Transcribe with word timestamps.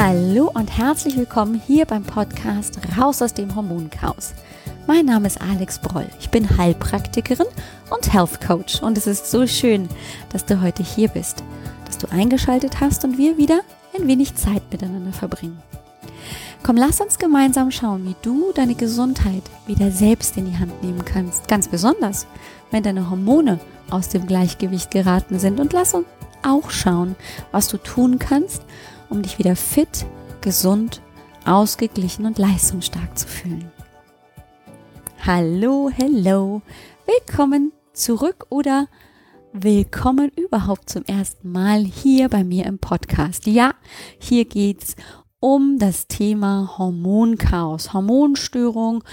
Hallo 0.00 0.48
und 0.54 0.78
herzlich 0.78 1.16
willkommen 1.16 1.60
hier 1.66 1.84
beim 1.84 2.04
Podcast 2.04 2.78
Raus 2.96 3.20
aus 3.20 3.34
dem 3.34 3.56
Hormonchaos. 3.56 4.32
Mein 4.86 5.06
Name 5.06 5.26
ist 5.26 5.40
Alex 5.40 5.80
Broll. 5.80 6.06
Ich 6.20 6.30
bin 6.30 6.56
Heilpraktikerin 6.56 7.48
und 7.90 8.12
Health 8.12 8.40
Coach 8.40 8.80
und 8.80 8.96
es 8.96 9.08
ist 9.08 9.28
so 9.28 9.44
schön, 9.48 9.88
dass 10.32 10.46
du 10.46 10.62
heute 10.62 10.84
hier 10.84 11.08
bist, 11.08 11.42
dass 11.84 11.98
du 11.98 12.06
eingeschaltet 12.12 12.78
hast 12.80 13.02
und 13.02 13.18
wir 13.18 13.38
wieder 13.38 13.62
ein 13.92 14.06
wenig 14.06 14.36
Zeit 14.36 14.62
miteinander 14.70 15.12
verbringen. 15.12 15.60
Komm, 16.62 16.76
lass 16.76 17.00
uns 17.00 17.18
gemeinsam 17.18 17.72
schauen, 17.72 18.04
wie 18.04 18.14
du 18.22 18.52
deine 18.52 18.76
Gesundheit 18.76 19.42
wieder 19.66 19.90
selbst 19.90 20.36
in 20.36 20.46
die 20.46 20.58
Hand 20.58 20.80
nehmen 20.80 21.04
kannst. 21.04 21.48
Ganz 21.48 21.66
besonders, 21.66 22.28
wenn 22.70 22.84
deine 22.84 23.10
Hormone 23.10 23.58
aus 23.90 24.10
dem 24.10 24.28
Gleichgewicht 24.28 24.92
geraten 24.92 25.40
sind. 25.40 25.58
Und 25.58 25.72
lass 25.72 25.92
uns 25.92 26.06
auch 26.44 26.70
schauen, 26.70 27.16
was 27.50 27.66
du 27.66 27.78
tun 27.78 28.20
kannst, 28.20 28.62
um 29.10 29.22
dich 29.22 29.38
wieder 29.38 29.56
fit, 29.56 30.06
gesund, 30.40 31.00
ausgeglichen 31.44 32.26
und 32.26 32.38
leistungsstark 32.38 33.18
zu 33.18 33.26
fühlen. 33.26 33.70
Hallo, 35.24 35.90
hello, 35.94 36.62
willkommen 37.06 37.72
zurück 37.92 38.46
oder 38.50 38.88
willkommen 39.52 40.30
überhaupt 40.36 40.90
zum 40.90 41.04
ersten 41.04 41.50
Mal 41.50 41.84
hier 41.84 42.28
bei 42.28 42.44
mir 42.44 42.66
im 42.66 42.78
Podcast. 42.78 43.46
Ja, 43.46 43.74
hier 44.18 44.44
geht's 44.44 44.94
um 45.40 45.78
das 45.78 46.08
Thema 46.08 46.78
Hormonchaos, 46.78 47.92
Hormonstörung, 47.92 49.04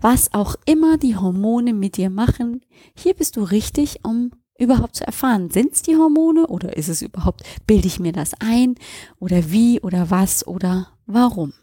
was 0.00 0.32
auch 0.32 0.56
immer 0.66 0.98
die 0.98 1.16
Hormone 1.16 1.72
mit 1.72 1.96
dir 1.96 2.10
machen. 2.10 2.62
Hier 2.94 3.14
bist 3.14 3.36
du 3.36 3.42
richtig, 3.42 4.00
um 4.04 4.32
überhaupt 4.58 4.96
zu 4.96 5.06
erfahren, 5.06 5.50
sind 5.50 5.72
es 5.72 5.82
die 5.82 5.96
Hormone 5.96 6.46
oder 6.46 6.76
ist 6.76 6.88
es 6.88 7.00
überhaupt, 7.00 7.42
bilde 7.66 7.86
ich 7.86 8.00
mir 8.00 8.12
das 8.12 8.32
ein 8.40 8.74
oder 9.18 9.50
wie 9.50 9.80
oder 9.80 10.10
was 10.10 10.46
oder 10.46 10.88
warum. 11.06 11.54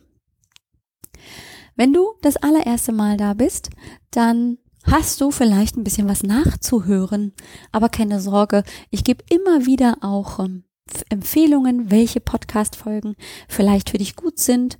Wenn 1.75 1.93
du 1.93 2.13
das 2.21 2.37
allererste 2.37 2.93
Mal 2.93 3.17
da 3.17 3.33
bist, 3.33 3.69
dann 4.11 4.57
hast 4.83 5.19
du 5.19 5.31
vielleicht 5.31 5.75
ein 5.75 5.83
bisschen 5.83 6.07
was 6.07 6.23
nachzuhören, 6.23 7.33
aber 7.71 7.89
keine 7.89 8.21
Sorge, 8.21 8.63
ich 8.91 9.03
gebe 9.03 9.23
immer 9.29 9.65
wieder 9.65 9.97
auch 10.01 10.39
ähm, 10.39 10.63
Empfehlungen, 11.09 11.91
welche 11.91 12.21
Podcast-Folgen 12.21 13.15
vielleicht 13.49 13.89
für 13.89 13.97
dich 13.97 14.15
gut 14.15 14.39
sind 14.39 14.77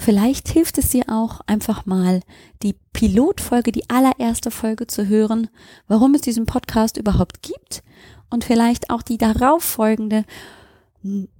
Vielleicht 0.00 0.48
hilft 0.48 0.78
es 0.78 0.90
dir 0.90 1.06
auch 1.08 1.40
einfach 1.48 1.84
mal 1.84 2.20
die 2.62 2.76
Pilotfolge, 2.92 3.72
die 3.72 3.90
allererste 3.90 4.52
Folge 4.52 4.86
zu 4.86 5.08
hören, 5.08 5.50
warum 5.88 6.14
es 6.14 6.20
diesen 6.20 6.46
Podcast 6.46 6.96
überhaupt 6.96 7.42
gibt 7.42 7.82
und 8.30 8.44
vielleicht 8.44 8.90
auch 8.90 9.02
die 9.02 9.18
darauf 9.18 9.64
folgende 9.64 10.24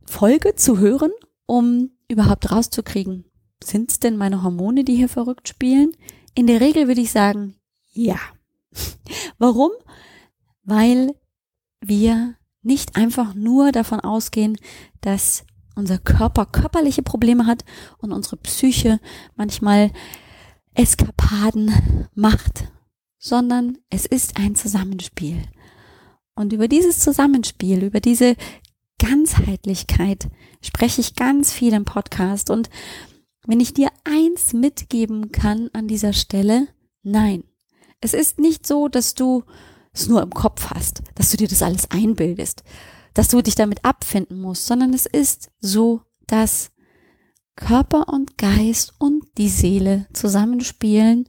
Folge 0.05 0.56
zu 0.56 0.78
hören, 0.78 1.12
um 1.47 1.92
überhaupt 2.09 2.50
rauszukriegen, 2.50 3.27
sind 3.62 3.92
es 3.92 4.00
denn 4.00 4.17
meine 4.17 4.42
Hormone, 4.42 4.83
die 4.83 4.97
hier 4.97 5.09
verrückt 5.09 5.48
spielen? 5.48 5.93
In 6.34 6.48
der 6.48 6.61
Regel 6.61 6.89
würde 6.89 7.00
ich 7.00 7.12
sagen, 7.12 7.55
ja. 7.93 8.19
Warum? 9.39 9.70
Weil 10.65 11.15
wir 11.81 12.34
nicht 12.62 12.97
einfach 12.97 13.34
nur 13.34 13.70
davon 13.70 14.00
ausgehen, 14.00 14.59
dass 15.00 15.45
unser 15.79 15.98
Körper 15.98 16.45
körperliche 16.47 17.03
Probleme 17.03 17.47
hat 17.47 17.65
und 17.98 18.12
unsere 18.12 18.37
Psyche 18.37 19.01
manchmal 19.37 19.93
Eskapaden 20.75 21.73
macht, 22.15 22.65
sondern 23.19 23.79
es 23.91 24.06
ist 24.06 24.39
ein 24.39 24.55
Zusammenspiel. 24.55 25.43
Und 26.34 26.53
über 26.53 26.69
dieses 26.69 27.01
Zusammenspiel, 27.01 27.83
über 27.83 28.01
diese 28.01 28.37
Ganzheitlichkeit 28.99 30.29
spreche 30.61 31.01
ich 31.01 31.15
ganz 31.15 31.53
viel 31.53 31.73
im 31.73 31.84
Podcast. 31.84 32.51
Und 32.51 32.71
wenn 33.47 33.61
ich 33.61 33.75
dir 33.75 33.91
eins 34.05 34.53
mitgeben 34.53 35.33
kann 35.33 35.71
an 35.72 35.89
dieser 35.89 36.12
Stelle, 36.12 36.69
nein. 37.03 37.45
Es 38.00 38.15
ist 38.15 38.39
nicht 38.39 38.66
so, 38.66 38.89
dass 38.89 39.15
du 39.15 39.43
es 39.93 40.06
nur 40.09 40.22
im 40.22 40.31
Kopf 40.31 40.71
hast, 40.71 41.03
dass 41.16 41.31
du 41.31 41.37
dir 41.37 41.49
das 41.49 41.62
alles 41.62 41.91
einbildest, 41.91 42.62
dass 43.19 43.27
du 43.27 43.43
dich 43.43 43.56
damit 43.56 43.84
abfinden 43.84 44.41
musst, 44.41 44.67
sondern 44.67 44.95
es 44.95 45.05
ist 45.05 45.51
so, 45.59 46.03
dass 46.29 46.71
Körper 47.56 48.09
und 48.09 48.39
Geist 48.39 48.95
und 48.99 49.25
die 49.39 49.49
Seele 49.49 50.06
zusammenspielen 50.12 51.28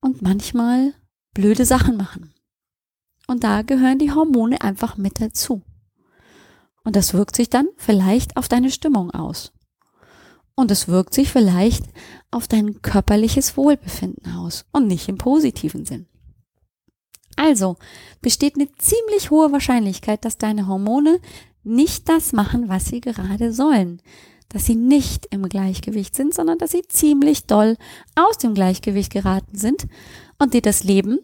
und 0.00 0.20
manchmal 0.20 0.92
blöde 1.32 1.64
Sachen 1.64 1.96
machen. 1.96 2.34
Und 3.28 3.44
da 3.44 3.62
gehören 3.62 4.00
die 4.00 4.10
Hormone 4.10 4.62
einfach 4.62 4.96
mit 4.96 5.20
dazu. 5.20 5.62
Und 6.82 6.96
das 6.96 7.14
wirkt 7.14 7.36
sich 7.36 7.48
dann 7.48 7.68
vielleicht 7.76 8.36
auf 8.36 8.48
deine 8.48 8.72
Stimmung 8.72 9.12
aus. 9.12 9.52
Und 10.56 10.72
es 10.72 10.88
wirkt 10.88 11.14
sich 11.14 11.30
vielleicht 11.30 11.84
auf 12.32 12.48
dein 12.48 12.82
körperliches 12.82 13.56
Wohlbefinden 13.56 14.34
aus 14.34 14.64
und 14.72 14.88
nicht 14.88 15.08
im 15.08 15.18
positiven 15.18 15.84
Sinn. 15.84 16.08
Also 17.36 17.76
besteht 18.20 18.56
eine 18.56 18.70
ziemlich 18.78 19.30
hohe 19.30 19.52
Wahrscheinlichkeit, 19.52 20.24
dass 20.24 20.38
deine 20.38 20.66
Hormone 20.66 21.20
nicht 21.62 22.08
das 22.08 22.32
machen, 22.32 22.68
was 22.68 22.86
sie 22.86 23.00
gerade 23.00 23.52
sollen. 23.52 24.00
Dass 24.48 24.66
sie 24.66 24.76
nicht 24.76 25.26
im 25.30 25.48
Gleichgewicht 25.48 26.14
sind, 26.14 26.34
sondern 26.34 26.58
dass 26.58 26.70
sie 26.70 26.82
ziemlich 26.82 27.46
doll 27.46 27.76
aus 28.14 28.38
dem 28.38 28.54
Gleichgewicht 28.54 29.12
geraten 29.12 29.56
sind 29.56 29.86
und 30.38 30.54
dir 30.54 30.62
das 30.62 30.84
Leben 30.84 31.18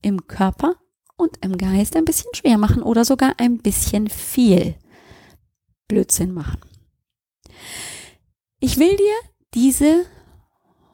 im 0.00 0.26
Körper 0.26 0.76
und 1.16 1.44
im 1.44 1.58
Geist 1.58 1.96
ein 1.96 2.04
bisschen 2.04 2.32
schwer 2.34 2.56
machen 2.56 2.82
oder 2.82 3.04
sogar 3.04 3.34
ein 3.38 3.58
bisschen 3.58 4.08
viel 4.08 4.76
Blödsinn 5.88 6.32
machen. 6.32 6.60
Ich 8.60 8.78
will 8.78 8.96
dir 8.96 9.14
diese 9.54 10.04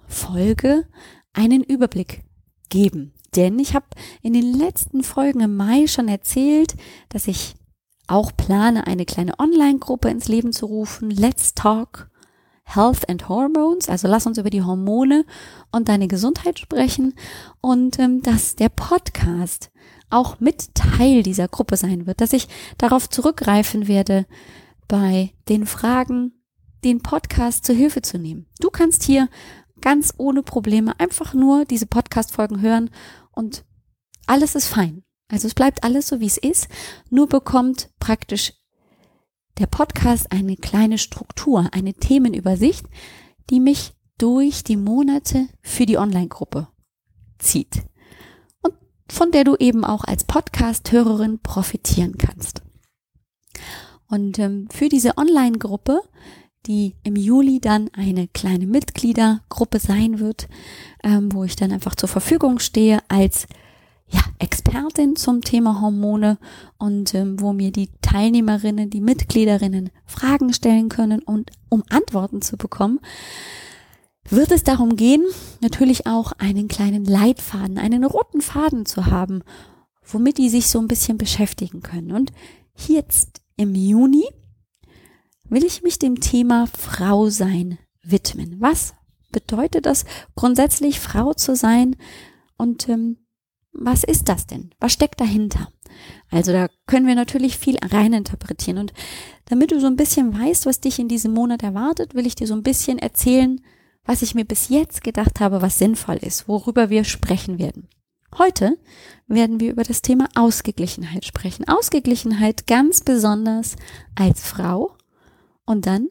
Folge 0.06 0.87
einen 1.32 1.62
Überblick 1.62 2.25
geben. 2.69 3.13
Denn 3.37 3.59
ich 3.59 3.75
habe 3.75 3.87
in 4.22 4.33
den 4.33 4.59
letzten 4.59 5.03
Folgen 5.03 5.41
im 5.41 5.56
Mai 5.56 5.87
schon 5.87 6.09
erzählt, 6.09 6.75
dass 7.09 7.27
ich 7.27 7.55
auch 8.06 8.33
plane, 8.37 8.87
eine 8.87 9.06
kleine 9.06 9.39
Online-Gruppe 9.39 10.09
ins 10.09 10.28
Leben 10.28 10.53
zu 10.53 10.67
rufen. 10.67 11.11
Let's 11.11 11.55
Talk 11.55 12.11
Health 12.65 13.09
and 13.09 13.28
Hormones. 13.28 13.89
Also 13.89 14.09
lass 14.09 14.27
uns 14.27 14.39
über 14.39 14.50
die 14.50 14.62
Hormone 14.62 15.25
und 15.71 15.89
deine 15.89 16.09
Gesundheit 16.09 16.59
sprechen. 16.59 17.15
Und 17.61 17.99
ähm, 17.99 18.23
dass 18.23 18.56
der 18.56 18.69
Podcast 18.69 19.71
auch 20.11 20.41
mit 20.41 20.75
Teil 20.75 21.23
dieser 21.23 21.49
Gruppe 21.49 21.77
sein 21.77 22.06
wird, 22.06 22.21
dass 22.21 22.33
ich 22.33 22.49
darauf 22.78 23.09
zurückgreifen 23.09 23.89
werde, 23.89 24.27
bei 24.87 25.33
den 25.49 25.67
Fragen 25.67 26.33
den 26.84 27.00
Podcast 27.00 27.65
zur 27.65 27.75
Hilfe 27.75 28.03
zu 28.03 28.19
nehmen. 28.19 28.47
Du 28.61 28.71
kannst 28.71 29.03
hier 29.03 29.28
ganz 29.81 30.15
ohne 30.19 30.43
Probleme 30.43 30.99
einfach 31.00 31.34
nur 31.34 31.65
diese 31.65 31.87
Podcast-Folgen 31.87 32.61
hören 32.61 32.91
und 33.34 33.65
alles 34.27 34.55
ist 34.55 34.67
fein. 34.67 35.05
Also 35.28 35.47
es 35.47 35.55
bleibt 35.55 35.84
alles 35.84 36.09
so, 36.09 36.21
wie 36.21 36.27
es 36.27 36.39
ist, 36.39 36.69
nur 37.11 37.28
bekommt 37.28 37.91
praktisch 37.99 38.53
der 39.59 39.67
Podcast 39.67 40.33
eine 40.33 40.56
kleine 40.56 40.99
Struktur, 40.99 41.69
eine 41.73 41.94
Themenübersicht, 41.94 42.87
die 43.50 43.61
mich 43.61 43.94
durch 44.19 44.65
die 44.65 44.77
Monate 44.77 45.49
für 45.62 45.87
die 45.87 45.99
Online-Gruppe 45.99 46.69
zieht 47.39 47.83
und 48.62 48.75
von 49.09 49.31
der 49.31 49.44
du 49.44 49.56
eben 49.56 49.84
auch 49.84 50.05
als 50.05 50.25
Podcast-Hörerin 50.25 51.41
profitieren 51.41 52.17
kannst. 52.19 52.62
Und 54.09 54.39
ähm, 54.39 54.69
für 54.71 54.89
diese 54.89 55.17
Online-Gruppe, 55.17 56.03
die 56.66 56.94
im 57.02 57.16
Juli 57.16 57.60
dann 57.60 57.91
eine 57.92 58.28
kleine 58.28 58.66
Mitgliedergruppe 58.66 59.78
sein 59.78 60.19
wird, 60.19 60.48
ähm, 61.02 61.32
wo 61.32 61.44
ich 61.44 61.56
dann 61.56 61.72
einfach 61.72 61.94
zur 61.94 62.08
Verfügung 62.08 62.58
stehe 62.58 62.98
als 63.08 63.47
ja, 64.08 64.20
Expertin 64.38 65.16
zum 65.16 65.41
Thema 65.41 65.80
Hormone 65.80 66.38
und 66.78 67.14
ähm, 67.14 67.41
wo 67.41 67.52
mir 67.52 67.72
die 67.72 67.90
Teilnehmerinnen, 68.02 68.90
die 68.90 69.00
Mitgliederinnen 69.00 69.90
Fragen 70.06 70.52
stellen 70.52 70.88
können 70.88 71.22
und 71.22 71.50
um 71.69 71.82
Antworten 71.88 72.43
zu 72.43 72.56
bekommen, 72.56 73.00
wird 74.28 74.52
es 74.52 74.62
darum 74.62 74.96
gehen, 74.96 75.25
natürlich 75.60 76.06
auch 76.06 76.32
einen 76.32 76.69
kleinen 76.69 77.05
Leitfaden, 77.05 77.78
einen 77.78 78.05
roten 78.05 78.40
Faden 78.40 78.87
zu 78.87 79.06
haben, 79.06 79.43
womit 80.02 80.38
die 80.38 80.49
sich 80.49 80.69
so 80.69 80.78
ein 80.78 80.88
bisschen 80.88 81.19
beschäftigen 81.19 81.82
können. 81.82 82.12
Und 82.12 82.32
jetzt 82.87 83.43
im 83.56 83.75
Juni 83.75 84.25
will 85.55 85.65
ich 85.65 85.83
mich 85.83 85.99
dem 85.99 86.21
Thema 86.21 86.67
Frau 86.67 87.31
sein 87.31 87.79
widmen. 88.03 88.56
Was 88.59 88.95
bedeutet 89.31 89.87
das 89.87 90.05
grundsätzlich 90.35 91.01
Frau 91.01 91.33
zu 91.33 91.55
sein 91.56 91.97
und 92.56 92.89
ähm, 92.89 93.19
was 93.73 94.05
ist 94.05 94.29
das 94.29 94.47
denn? 94.47 94.71
Was 94.81 94.93
steckt 94.93 95.21
dahinter? 95.21 95.69
Also 96.31 96.53
da 96.53 96.69
können 96.87 97.06
wir 97.06 97.15
natürlich 97.15 97.59
viel 97.59 97.77
reininterpretieren 97.79 98.79
und 98.79 98.93
damit 99.47 99.71
du 99.71 99.81
so 99.81 99.87
ein 99.87 99.97
bisschen 99.97 100.37
weißt, 100.39 100.67
was 100.67 100.81
dich 100.81 100.99
in 100.99 101.09
diesem 101.09 101.33
Monat 101.33 101.62
erwartet, 101.62 102.15
will 102.15 102.27
ich 102.27 102.35
dir 102.35 102.47
so 102.47 102.55
ein 102.55 102.62
bisschen 102.62 102.99
erzählen, 102.99 103.61
was 104.05 104.23
ich 104.23 104.35
mir 104.35 104.45
bis 104.45 104.69
jetzt 104.69 105.03
gedacht 105.03 105.41
habe, 105.41 105.62
was 105.62 105.79
sinnvoll 105.79 106.17
ist, 106.17 106.49
worüber 106.49 106.91
wir 106.91 107.05
sprechen 107.05 107.59
werden. 107.59 107.89
Heute 108.39 108.77
werden 109.29 109.61
wir 109.61 109.71
über 109.71 109.85
das 109.85 110.03
Thema 110.03 110.29
Ausgeglichenheit 110.35 111.25
sprechen. 111.25 111.69
Ausgeglichenheit 111.69 112.67
ganz 112.67 113.01
besonders 113.01 113.77
als 114.17 114.45
Frau 114.45 114.97
Und 115.66 115.87
dann 115.87 116.08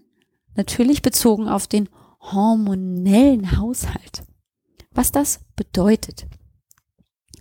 natürlich 0.56 1.02
bezogen 1.02 1.48
auf 1.48 1.68
den 1.68 1.90
hormonellen 2.20 3.58
Haushalt. 3.58 4.24
Was 4.92 5.12
das 5.12 5.42
bedeutet. 5.56 6.26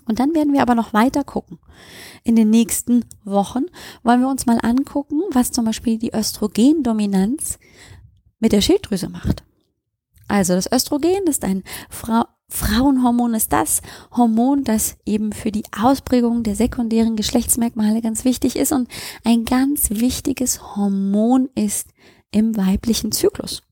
Und 0.07 0.19
dann 0.19 0.35
werden 0.35 0.53
wir 0.53 0.63
aber 0.63 0.75
noch 0.75 0.93
weiter 0.93 1.23
gucken. 1.23 1.59
In 2.25 2.35
den 2.35 2.51
nächsten 2.51 3.05
Wochen 3.25 3.67
wollen 4.03 4.21
wir 4.21 4.29
uns 4.29 4.47
mal 4.47 4.59
angucken, 4.63 5.21
was 5.33 5.53
zum 5.53 5.65
Beispiel 5.65 5.99
die 5.99 6.13
Östrogendominanz 6.15 7.59
mit 8.41 8.53
der 8.53 8.61
Schilddrüse 8.61 9.09
macht. 9.09 9.45
Also 10.29 10.55
das 10.55 10.71
Östrogen 10.71 11.27
ist 11.27 11.45
ein 11.45 11.63
Fra 11.89 12.32
Frauenhormon, 12.53 13.35
ist 13.35 13.53
das 13.53 13.81
Hormon, 14.15 14.63
das 14.65 14.97
eben 15.07 15.33
für 15.33 15.51
die 15.51 15.65
Ausprägung 15.77 16.43
der 16.43 16.55
sekundären 16.55 17.17
Geschlechtsmerkmale 17.17 18.03
ganz 18.03 18.25
wichtig 18.25 18.57
ist 18.57 18.73
und 18.73 18.89
ein 19.25 19.45
ganz 19.45 19.91
wichtiges 19.91 20.77
Hormon 20.77 21.49
ist 21.55 21.89
im 22.31 22.57
weiblichen 22.57 23.11
Zyklus. 23.11 23.63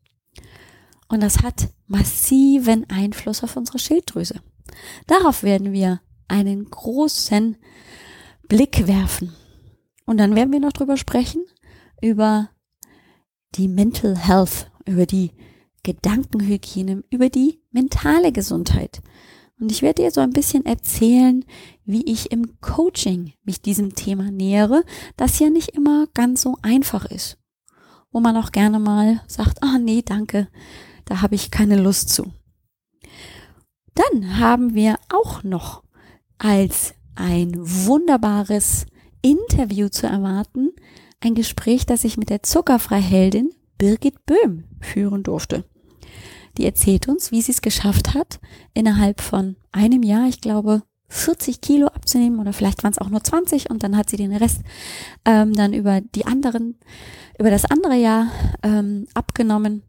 Und 1.09 1.23
das 1.23 1.43
hat 1.43 1.69
massiven 1.89 2.89
Einfluss 2.89 3.45
auf 3.45 3.57
unsere 3.57 3.79
Schilddrüse. 3.79 4.41
Darauf 5.07 5.43
werden 5.43 5.73
wir 5.73 6.01
einen 6.29 6.71
großen 6.71 7.57
Blick 8.49 8.87
werfen. 8.87 9.35
Und 10.07 10.19
dann 10.19 10.35
werden 10.35 10.53
wir 10.53 10.61
noch 10.61 10.73
drüber 10.73 10.97
sprechen, 10.97 11.45
über 12.01 12.49
die 13.57 13.69
Mental 13.69 14.17
Health, 14.17 14.71
über 14.87 15.05
die 15.05 15.33
Gedankenhygiene, 15.83 17.05
über 17.11 17.29
die 17.29 17.61
mentale 17.71 18.33
Gesundheit. 18.33 19.03
Und 19.61 19.71
ich 19.71 19.83
werde 19.83 20.03
dir 20.03 20.11
so 20.11 20.21
ein 20.21 20.33
bisschen 20.33 20.65
erzählen, 20.65 21.45
wie 21.85 22.05
ich 22.11 22.33
im 22.33 22.61
Coaching 22.61 23.35
mich 23.45 23.61
diesem 23.61 23.95
Thema 23.95 24.31
nähere, 24.31 24.85
das 25.17 25.39
ja 25.39 25.51
nicht 25.51 25.71
immer 25.71 26.07
ganz 26.15 26.43
so 26.43 26.57
einfach 26.63 27.05
ist. 27.05 27.39
Wo 28.11 28.21
man 28.21 28.37
auch 28.37 28.53
gerne 28.53 28.79
mal 28.79 29.23
sagt, 29.27 29.63
ah 29.63 29.79
nee, 29.79 30.03
danke, 30.03 30.49
da 31.05 31.21
habe 31.21 31.35
ich 31.35 31.51
keine 31.51 31.77
Lust 31.77 32.09
zu. 32.09 32.33
Dann 33.95 34.39
haben 34.39 34.75
wir 34.75 34.97
auch 35.11 35.43
noch 35.43 35.83
als 36.39 36.95
ein 37.15 37.53
wunderbares 37.57 38.87
Interview 39.21 39.89
zu 39.89 40.07
erwarten, 40.07 40.71
ein 41.21 41.35
Gespräch, 41.35 41.85
das 41.85 42.05
ich 42.05 42.17
mit 42.17 42.31
der 42.31 42.43
Zuckerfreiheldin 42.43 43.51
Birgit 43.81 44.27
Böhm 44.27 44.65
führen 44.81 45.23
durfte. 45.23 45.65
Die 46.59 46.67
erzählt 46.67 47.09
uns, 47.09 47.33
wie 47.33 47.41
sie 47.41 47.53
es 47.53 47.63
geschafft 47.63 48.13
hat, 48.13 48.39
innerhalb 48.75 49.23
von 49.23 49.57
einem 49.73 50.03
Jahr, 50.03 50.29
ich 50.29 50.43
glaube, 50.43 50.83
40 51.09 51.63
Kilo 51.63 51.87
abzunehmen 51.87 52.41
oder 52.41 52.53
vielleicht 52.53 52.85
waren 52.85 52.93
es 52.93 52.99
auch 52.99 53.09
nur 53.09 53.25
20 53.25 53.71
und 53.71 53.83
dann 53.83 53.97
hat 53.97 54.11
sie 54.11 54.19
den 54.19 54.37
Rest 54.37 54.61
ähm, 55.25 55.55
dann 55.55 55.73
über 55.73 56.03
die 56.03 56.27
anderen, 56.27 56.79
über 57.39 57.51
das 57.51 57.65
andere 57.65 57.97
Jahr 57.97 58.31
ähm, 58.63 59.07
abgenommen. 59.15 59.83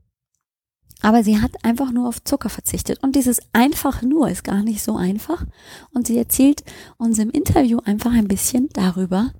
Aber 1.01 1.21
sie 1.23 1.41
hat 1.41 1.51
einfach 1.63 1.91
nur 1.91 2.07
auf 2.07 2.23
Zucker 2.23 2.49
verzichtet. 2.49 3.03
Und 3.03 3.15
dieses 3.15 3.41
einfach 3.53 4.03
nur 4.03 4.29
ist 4.29 4.43
gar 4.43 4.63
nicht 4.63 4.83
so 4.83 4.95
einfach. 4.95 5.45
Und 5.93 6.07
sie 6.07 6.17
erzählt 6.17 6.63
uns 6.97 7.19
im 7.19 7.31
Interview 7.31 7.79
einfach 7.83 8.13
ein 8.13 8.27
bisschen 8.27 8.69
darüber, 8.71 9.33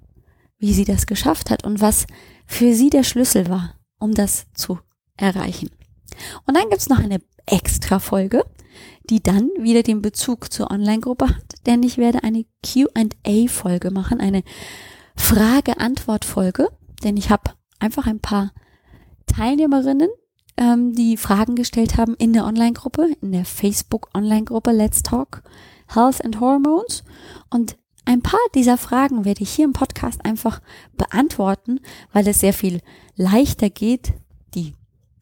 wie 0.57 0.74
sie 0.74 0.86
das 0.86 1.06
geschafft 1.06 1.51
hat 1.51 1.63
und 1.63 1.80
was 1.80 2.06
für 2.48 2.74
sie 2.74 2.89
der 2.89 3.03
Schlüssel 3.03 3.48
war, 3.48 3.75
um 4.01 4.13
das 4.13 4.48
zu 4.53 4.80
erreichen. 5.18 5.69
Und 6.45 6.57
dann 6.57 6.69
gibt's 6.69 6.89
noch 6.89 7.00
eine 7.00 7.21
extra 7.45 8.00
Folge, 8.00 8.44
die 9.09 9.21
dann 9.21 9.50
wieder 9.59 9.83
den 9.83 10.01
Bezug 10.01 10.51
zur 10.51 10.71
Online-Gruppe 10.71 11.30
hat, 11.30 11.65
denn 11.65 11.83
ich 11.83 11.98
werde 11.98 12.24
eine 12.24 12.45
QA-Folge 12.63 13.92
machen, 13.92 14.19
eine 14.19 14.44
Frage-Antwort-Folge, 15.15 16.69
denn 17.03 17.18
ich 17.18 17.30
habe 17.30 17.51
einfach 17.80 18.07
ein 18.07 18.19
paar 18.19 18.51
Teilnehmerinnen, 19.25 20.09
ähm, 20.57 20.94
die 20.94 21.18
Fragen 21.18 21.56
gestellt 21.56 21.98
haben 21.98 22.15
in 22.15 22.33
der 22.33 22.45
Online-Gruppe, 22.45 23.15
in 23.21 23.31
der 23.31 23.45
Facebook-Online-Gruppe 23.45 24.71
Let's 24.71 25.03
Talk 25.03 25.44
Health 25.88 26.24
and 26.24 26.39
Hormones. 26.39 27.03
Und 27.50 27.77
ein 28.11 28.21
paar 28.21 28.39
dieser 28.55 28.77
Fragen 28.77 29.23
werde 29.23 29.41
ich 29.41 29.51
hier 29.51 29.63
im 29.63 29.73
Podcast 29.73 30.25
einfach 30.25 30.61
beantworten, 30.97 31.79
weil 32.11 32.27
es 32.27 32.41
sehr 32.41 32.53
viel 32.53 32.81
leichter 33.15 33.69
geht, 33.69 34.13
die 34.53 34.73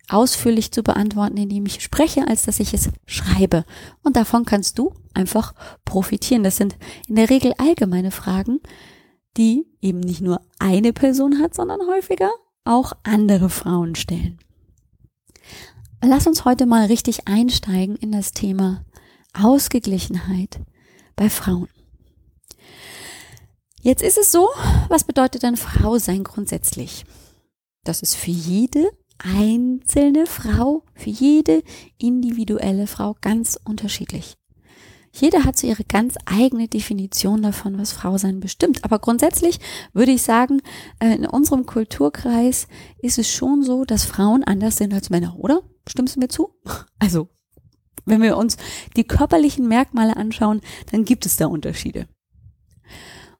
ausführlich 0.07 0.71
zu 0.71 0.81
beantworten, 0.81 1.37
indem 1.37 1.67
ich 1.67 1.83
spreche, 1.83 2.27
als 2.27 2.43
dass 2.43 2.59
ich 2.59 2.73
es 2.73 2.89
schreibe. 3.05 3.63
Und 4.01 4.15
davon 4.15 4.43
kannst 4.43 4.79
du 4.79 4.93
einfach 5.13 5.53
profitieren. 5.85 6.43
Das 6.43 6.57
sind 6.57 6.77
in 7.07 7.15
der 7.15 7.29
Regel 7.29 7.53
allgemeine 7.59 8.09
Fragen, 8.09 8.59
die 9.37 9.67
eben 9.81 9.99
nicht 9.99 10.21
nur 10.21 10.41
eine 10.57 10.91
Person 10.91 11.39
hat, 11.39 11.53
sondern 11.53 11.81
häufiger 11.87 12.31
auch 12.65 12.93
andere 13.03 13.51
Frauen 13.51 13.93
stellen. 13.93 14.39
Lass 16.03 16.25
uns 16.25 16.43
heute 16.43 16.65
mal 16.65 16.87
richtig 16.87 17.27
einsteigen 17.27 17.95
in 17.97 18.11
das 18.11 18.31
Thema 18.31 18.83
Ausgeglichenheit 19.33 20.59
bei 21.15 21.29
Frauen. 21.29 21.69
Jetzt 23.81 24.01
ist 24.01 24.17
es 24.17 24.31
so, 24.31 24.49
was 24.89 25.05
bedeutet 25.05 25.43
dann 25.43 25.55
Frau 25.55 25.97
sein 25.99 26.25
grundsätzlich? 26.25 27.05
Das 27.85 28.01
ist 28.01 28.15
für 28.15 28.31
jede 28.31 28.89
einzelne 29.19 30.25
Frau, 30.25 30.83
für 30.95 31.09
jede 31.09 31.63
individuelle 31.97 32.87
Frau 32.87 33.15
ganz 33.21 33.57
unterschiedlich. 33.63 34.35
Jeder 35.13 35.45
hat 35.45 35.57
so 35.57 35.65
ihre 35.65 35.85
ganz 35.85 36.15
eigene 36.25 36.67
Definition 36.67 37.41
davon, 37.41 37.79
was 37.79 37.93
Frau 37.93 38.17
sein 38.17 38.41
bestimmt. 38.41 38.83
Aber 38.83 38.99
grundsätzlich 38.99 39.59
würde 39.93 40.11
ich 40.11 40.23
sagen, 40.23 40.61
äh, 40.99 41.15
in 41.15 41.25
unserem 41.25 41.65
Kulturkreis 41.65 42.67
ist 43.01 43.17
es 43.17 43.31
schon 43.31 43.63
so, 43.63 43.85
dass 43.85 44.03
Frauen 44.03 44.43
anders 44.43 44.75
sind 44.75 44.93
als 44.93 45.09
Männer, 45.09 45.35
oder? 45.37 45.61
Stimmst 45.87 46.15
du 46.15 46.19
mir 46.19 46.27
zu? 46.27 46.49
Also, 46.99 47.29
wenn 48.05 48.21
wir 48.21 48.35
uns 48.35 48.57
die 48.97 49.05
körperlichen 49.05 49.67
Merkmale 49.69 50.17
anschauen, 50.17 50.59
dann 50.91 51.05
gibt 51.05 51.25
es 51.25 51.37
da 51.37 51.47
Unterschiede. 51.47 52.07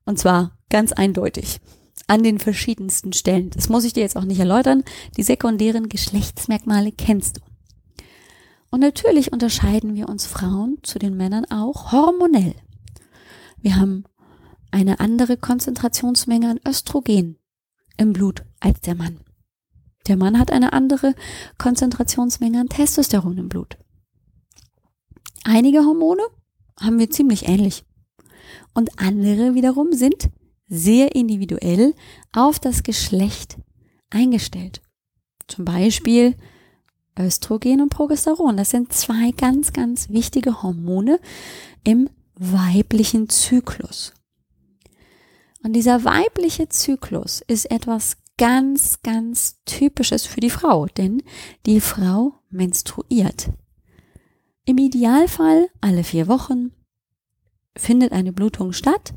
Und 0.09 0.17
zwar 0.17 0.57
ganz 0.71 0.91
eindeutig 0.91 1.61
an 2.07 2.23
den 2.23 2.39
verschiedensten 2.39 3.13
Stellen. 3.13 3.51
Das 3.51 3.69
muss 3.69 3.83
ich 3.83 3.93
dir 3.93 3.99
jetzt 3.99 4.17
auch 4.17 4.23
nicht 4.25 4.39
erläutern. 4.39 4.83
Die 5.17 5.21
sekundären 5.21 5.87
Geschlechtsmerkmale 5.87 6.91
kennst 6.91 7.37
du. 7.37 7.41
Und 8.71 8.79
natürlich 8.79 9.31
unterscheiden 9.31 9.93
wir 9.93 10.09
uns 10.09 10.25
Frauen 10.25 10.79
zu 10.81 10.97
den 10.97 11.15
Männern 11.15 11.45
auch 11.51 11.91
hormonell. 11.91 12.55
Wir 13.61 13.75
haben 13.75 14.03
eine 14.71 14.99
andere 14.99 15.37
Konzentrationsmenge 15.37 16.49
an 16.49 16.59
Östrogen 16.67 17.37
im 17.97 18.11
Blut 18.11 18.43
als 18.59 18.81
der 18.81 18.95
Mann. 18.95 19.19
Der 20.07 20.17
Mann 20.17 20.39
hat 20.39 20.51
eine 20.51 20.73
andere 20.73 21.13
Konzentrationsmenge 21.59 22.61
an 22.61 22.69
Testosteron 22.69 23.37
im 23.37 23.47
Blut. 23.47 23.77
Einige 25.43 25.85
Hormone 25.85 26.23
haben 26.79 26.97
wir 26.97 27.11
ziemlich 27.11 27.47
ähnlich. 27.47 27.85
Und 28.73 28.99
andere 28.99 29.55
wiederum 29.55 29.93
sind 29.93 30.29
sehr 30.67 31.15
individuell 31.15 31.93
auf 32.31 32.59
das 32.59 32.83
Geschlecht 32.83 33.57
eingestellt. 34.09 34.81
Zum 35.47 35.65
Beispiel 35.65 36.35
Östrogen 37.17 37.81
und 37.81 37.89
Progesteron. 37.89 38.57
Das 38.57 38.69
sind 38.69 38.93
zwei 38.93 39.31
ganz, 39.31 39.73
ganz 39.73 40.09
wichtige 40.09 40.63
Hormone 40.63 41.19
im 41.83 42.09
weiblichen 42.35 43.29
Zyklus. 43.29 44.13
Und 45.61 45.73
dieser 45.73 46.05
weibliche 46.05 46.69
Zyklus 46.69 47.41
ist 47.47 47.69
etwas 47.69 48.17
ganz, 48.37 49.01
ganz 49.01 49.57
typisches 49.65 50.25
für 50.25 50.39
die 50.39 50.49
Frau, 50.49 50.85
denn 50.85 51.21
die 51.65 51.81
Frau 51.81 52.35
menstruiert. 52.49 53.49
Im 54.63 54.77
Idealfall 54.77 55.67
alle 55.81 56.05
vier 56.05 56.27
Wochen 56.27 56.71
findet 57.79 58.11
eine 58.11 58.33
Blutung 58.33 58.73
statt 58.73 59.13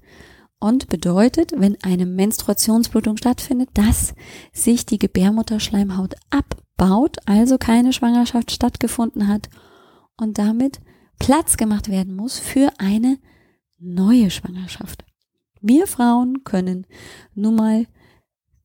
und 0.59 0.89
bedeutet, 0.89 1.53
wenn 1.57 1.77
eine 1.83 2.07
Menstruationsblutung 2.07 3.17
stattfindet, 3.17 3.71
dass 3.75 4.15
sich 4.53 4.87
die 4.87 4.99
Gebärmutterschleimhaut 4.99 6.15
abbaut, 6.31 7.17
also 7.27 7.59
keine 7.59 7.93
Schwangerschaft 7.93 8.53
stattgefunden 8.53 9.27
hat 9.29 9.49
und 10.17 10.39
damit 10.39 10.81
Platz 11.19 11.57
gemacht 11.57 11.89
werden 11.89 12.15
muss 12.15 12.39
für 12.39 12.73
eine 12.79 13.19
neue 13.79 14.31
Schwangerschaft. 14.31 15.05
Wir 15.61 15.87
Frauen 15.87 16.45
können 16.45 16.87
nun 17.35 17.57
mal 17.57 17.87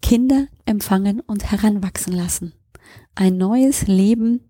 Kinder 0.01 0.47
empfangen 0.65 1.19
und 1.21 1.51
heranwachsen 1.51 2.13
lassen. 2.13 2.53
Ein 3.15 3.37
neues 3.37 3.87
Leben 3.87 4.41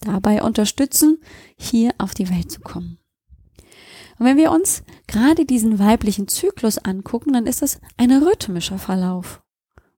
dabei 0.00 0.42
unterstützen, 0.42 1.18
hier 1.56 1.92
auf 1.98 2.14
die 2.14 2.28
Welt 2.28 2.50
zu 2.50 2.60
kommen. 2.60 2.98
Und 4.22 4.28
wenn 4.28 4.36
wir 4.36 4.52
uns 4.52 4.84
gerade 5.08 5.44
diesen 5.44 5.80
weiblichen 5.80 6.28
Zyklus 6.28 6.78
angucken, 6.78 7.32
dann 7.32 7.48
ist 7.48 7.60
das 7.60 7.80
ein 7.96 8.12
rhythmischer 8.12 8.78
Verlauf. 8.78 9.42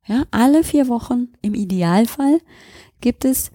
Ja, 0.06 0.22
alle 0.30 0.64
vier 0.64 0.88
Wochen 0.88 1.34
im 1.42 1.52
Idealfall 1.52 2.40
gibt 3.02 3.26
es 3.26 3.50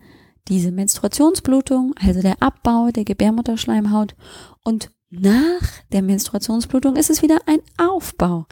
diese 0.47 0.71
Menstruationsblutung, 0.71 1.95
also 1.99 2.21
der 2.21 2.43
Abbau 2.43 2.91
der 2.91 3.03
Gebärmutterschleimhaut 3.03 4.15
und 4.63 4.91
nach 5.09 5.81
der 5.91 6.03
Menstruationsblutung 6.03 6.97
ist 6.97 7.09
es 7.09 7.23
wieder 7.23 7.39
ein 7.47 7.61
Aufbau 7.79 8.45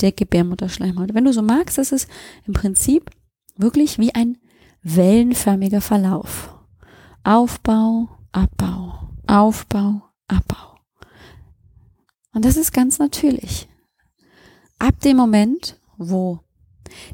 der 0.00 0.10
Gebärmutterschleimhaut. 0.10 1.14
Wenn 1.14 1.24
du 1.24 1.32
so 1.32 1.42
magst, 1.42 1.78
ist 1.78 1.92
es 1.92 2.08
im 2.48 2.52
Prinzip 2.52 3.12
wirklich 3.54 4.00
wie 4.00 4.12
ein 4.12 4.38
wellenförmiger 4.82 5.80
Verlauf. 5.80 6.52
Aufbau, 7.22 8.08
Abbau, 8.32 9.08
Aufbau, 9.28 10.02
Abbau. 10.26 10.69
Und 12.32 12.44
das 12.44 12.56
ist 12.56 12.72
ganz 12.72 12.98
natürlich. 12.98 13.68
Ab 14.78 15.00
dem 15.00 15.16
Moment, 15.16 15.78
wo 15.96 16.40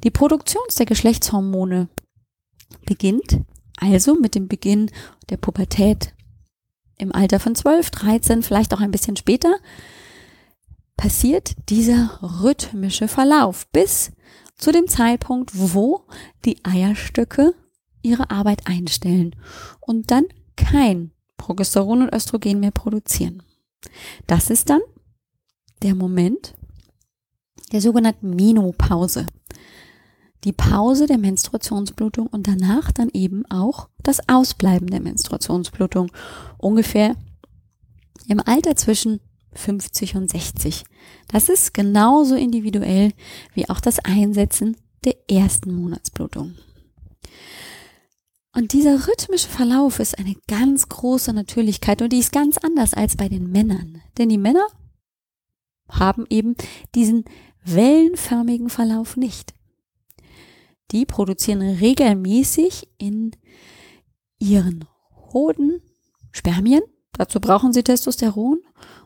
die 0.05 0.11
Produktion 0.11 0.63
der 0.79 0.87
Geschlechtshormone 0.87 1.89
beginnt, 2.85 3.41
also 3.77 4.15
mit 4.15 4.35
dem 4.35 4.49
Beginn 4.49 4.91
der 5.29 5.37
Pubertät 5.37 6.15
im 6.99 7.13
Alter 7.13 7.41
von 7.41 7.55
12, 7.55 7.91
13, 7.91 8.43
vielleicht 8.43 8.73
auch 8.73 8.81
ein 8.81 8.91
bisschen 8.91 9.17
später, 9.17 9.59
passiert 10.97 11.57
dieser 11.69 12.19
rhythmische 12.23 13.09
Verlauf 13.09 13.67
bis 13.69 14.13
zu 14.57 14.73
dem 14.73 14.89
Zeitpunkt, 14.89 15.51
wo 15.55 16.05
die 16.45 16.65
Eierstöcke 16.65 17.55
ihre 18.03 18.31
Arbeit 18.31 18.67
einstellen 18.67 19.37
und 19.81 20.11
dann 20.11 20.25
kein 20.57 21.13
Progesteron 21.37 22.03
und 22.03 22.15
Östrogen 22.15 22.61
mehr 22.61 22.71
produzieren. 22.71 23.43
Das 24.27 24.49
ist 24.49 24.71
dann 24.71 24.81
der 25.83 25.95
Moment 25.95 26.55
der 27.73 27.81
sogenannten 27.81 28.31
Menopause. 28.31 29.27
Die 30.45 30.53
Pause 30.53 31.07
der 31.07 31.19
Menstruationsblutung 31.19 32.29
und 32.29 32.47
danach 32.47 32.93
dann 32.93 33.11
eben 33.13 33.45
auch 33.51 33.89
das 34.03 34.29
Ausbleiben 34.29 34.89
der 34.89 35.01
Menstruationsblutung. 35.01 36.13
Ungefähr 36.59 37.17
im 38.29 38.41
Alter 38.41 38.77
zwischen 38.77 39.21
50 39.55 40.17
und 40.17 40.31
60. 40.31 40.85
Das 41.29 41.49
ist 41.49 41.75
genauso 41.75 42.37
individuell 42.37 43.13
wie 43.55 43.69
auch 43.69 43.81
das 43.81 43.99
Einsetzen 43.99 44.77
der 45.05 45.17
ersten 45.31 45.75
Monatsblutung. 45.75 46.55
Und 48.55 48.73
dieser 48.73 49.07
rhythmische 49.07 49.49
Verlauf 49.49 49.99
ist 49.99 50.19
eine 50.19 50.35
ganz 50.49 50.89
große 50.89 51.33
Natürlichkeit 51.33 52.01
und 52.01 52.13
die 52.13 52.19
ist 52.19 52.33
ganz 52.33 52.57
anders 52.57 52.95
als 52.95 53.17
bei 53.17 53.29
den 53.29 53.51
Männern. 53.51 54.01
Denn 54.17 54.29
die 54.29 54.39
Männer 54.39 54.67
haben 55.89 56.27
eben 56.31 56.55
diesen 56.95 57.25
wellenförmigen 57.65 58.69
Verlauf 58.69 59.17
nicht. 59.17 59.55
Die 60.93 61.05
produzieren 61.05 61.63
regelmäßig 61.63 62.89
in 62.99 63.33
ihren 64.39 64.85
Hoden 65.33 65.81
Spermien. 66.33 66.83
Dazu 67.13 67.41
brauchen 67.41 67.73
sie 67.73 67.83
Testosteron 67.83 68.61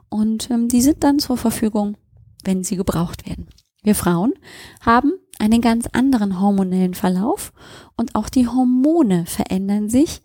und 0.08 0.50
ähm, 0.50 0.68
die 0.68 0.82
sind 0.82 1.02
dann 1.04 1.18
zur 1.18 1.36
Verfügung, 1.36 1.96
wenn 2.44 2.64
sie 2.64 2.76
gebraucht 2.76 3.26
werden. 3.26 3.48
Wir 3.82 3.94
Frauen 3.94 4.34
haben 4.80 5.12
einen 5.38 5.62
ganz 5.62 5.86
anderen 5.92 6.40
hormonellen 6.40 6.94
Verlauf 6.94 7.52
und 7.96 8.14
auch 8.14 8.28
die 8.28 8.46
Hormone 8.46 9.24
verändern 9.26 9.88
sich 9.88 10.20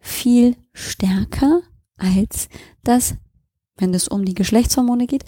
viel 0.00 0.56
stärker 0.72 1.62
als 1.96 2.48
das, 2.82 3.14
wenn 3.76 3.94
es 3.94 4.08
um 4.08 4.24
die 4.24 4.34
Geschlechtshormone 4.34 5.06
geht, 5.06 5.24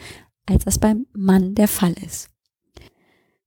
als 0.49 0.65
das 0.65 0.79
beim 0.79 1.07
Mann 1.13 1.55
der 1.55 1.69
Fall 1.69 1.95
ist. 2.05 2.31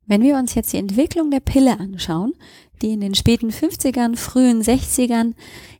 Wenn 0.05 0.21
wir 0.21 0.37
uns 0.37 0.55
jetzt 0.55 0.73
die 0.73 0.77
Entwicklung 0.77 1.31
der 1.31 1.39
Pille 1.39 1.79
anschauen, 1.79 2.33
die 2.81 2.91
in 2.91 3.01
den 3.01 3.15
späten 3.15 3.49
50ern, 3.49 4.15
frühen 4.15 4.61
60ern 4.61 5.33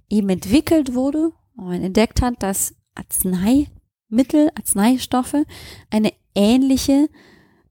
eben 0.10 0.30
entwickelt 0.30 0.94
wurde 0.94 1.32
und 1.56 1.66
man 1.66 1.84
entdeckt 1.84 2.22
hat, 2.22 2.42
dass 2.42 2.76
Arzneimittel, 2.96 4.52
Arzneistoffe 4.56 5.46
eine 5.90 6.14
ähnliche 6.36 7.10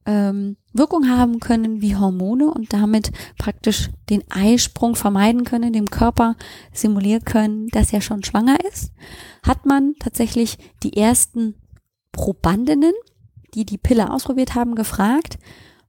ähm, 0.07 0.57
Wirkung 0.73 1.09
haben 1.09 1.41
können 1.41 1.83
wie 1.83 1.97
Hormone 1.97 2.51
und 2.51 2.73
damit 2.73 3.11
praktisch 3.39 3.91
den 4.09 4.23
Eisprung 4.31 4.95
vermeiden 4.95 5.45
können, 5.45 5.73
dem 5.73 5.91
Körper 5.91 6.37
simulieren 6.73 7.25
können, 7.25 7.69
dass 7.69 7.93
er 7.93 8.01
schon 8.01 8.23
schwanger 8.23 8.57
ist, 8.71 8.93
hat 9.43 9.67
man 9.67 9.95
tatsächlich 9.99 10.59
die 10.83 10.97
ersten 10.97 11.55
Probandinnen, 12.13 12.93
die 13.55 13.65
die 13.65 13.79
Pille 13.79 14.11
ausprobiert 14.11 14.55
haben, 14.55 14.75
gefragt, 14.75 15.39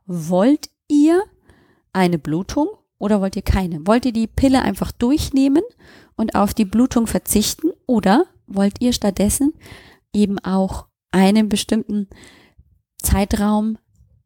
wollt 0.05 0.69
ihr 0.87 1.23
eine 1.93 2.17
Blutung 2.17 2.67
oder 2.97 3.21
wollt 3.21 3.35
ihr 3.35 3.41
keine? 3.41 3.85
Wollt 3.87 4.05
ihr 4.05 4.13
die 4.13 4.27
Pille 4.27 4.61
einfach 4.61 4.91
durchnehmen 4.91 5.63
und 6.15 6.35
auf 6.35 6.53
die 6.53 6.65
Blutung 6.65 7.07
verzichten 7.07 7.71
oder 7.87 8.25
wollt 8.47 8.81
ihr 8.81 8.93
stattdessen 8.93 9.53
eben 10.13 10.39
auch 10.39 10.87
einen 11.11 11.49
bestimmten 11.49 12.07
Zeitraum 12.97 13.77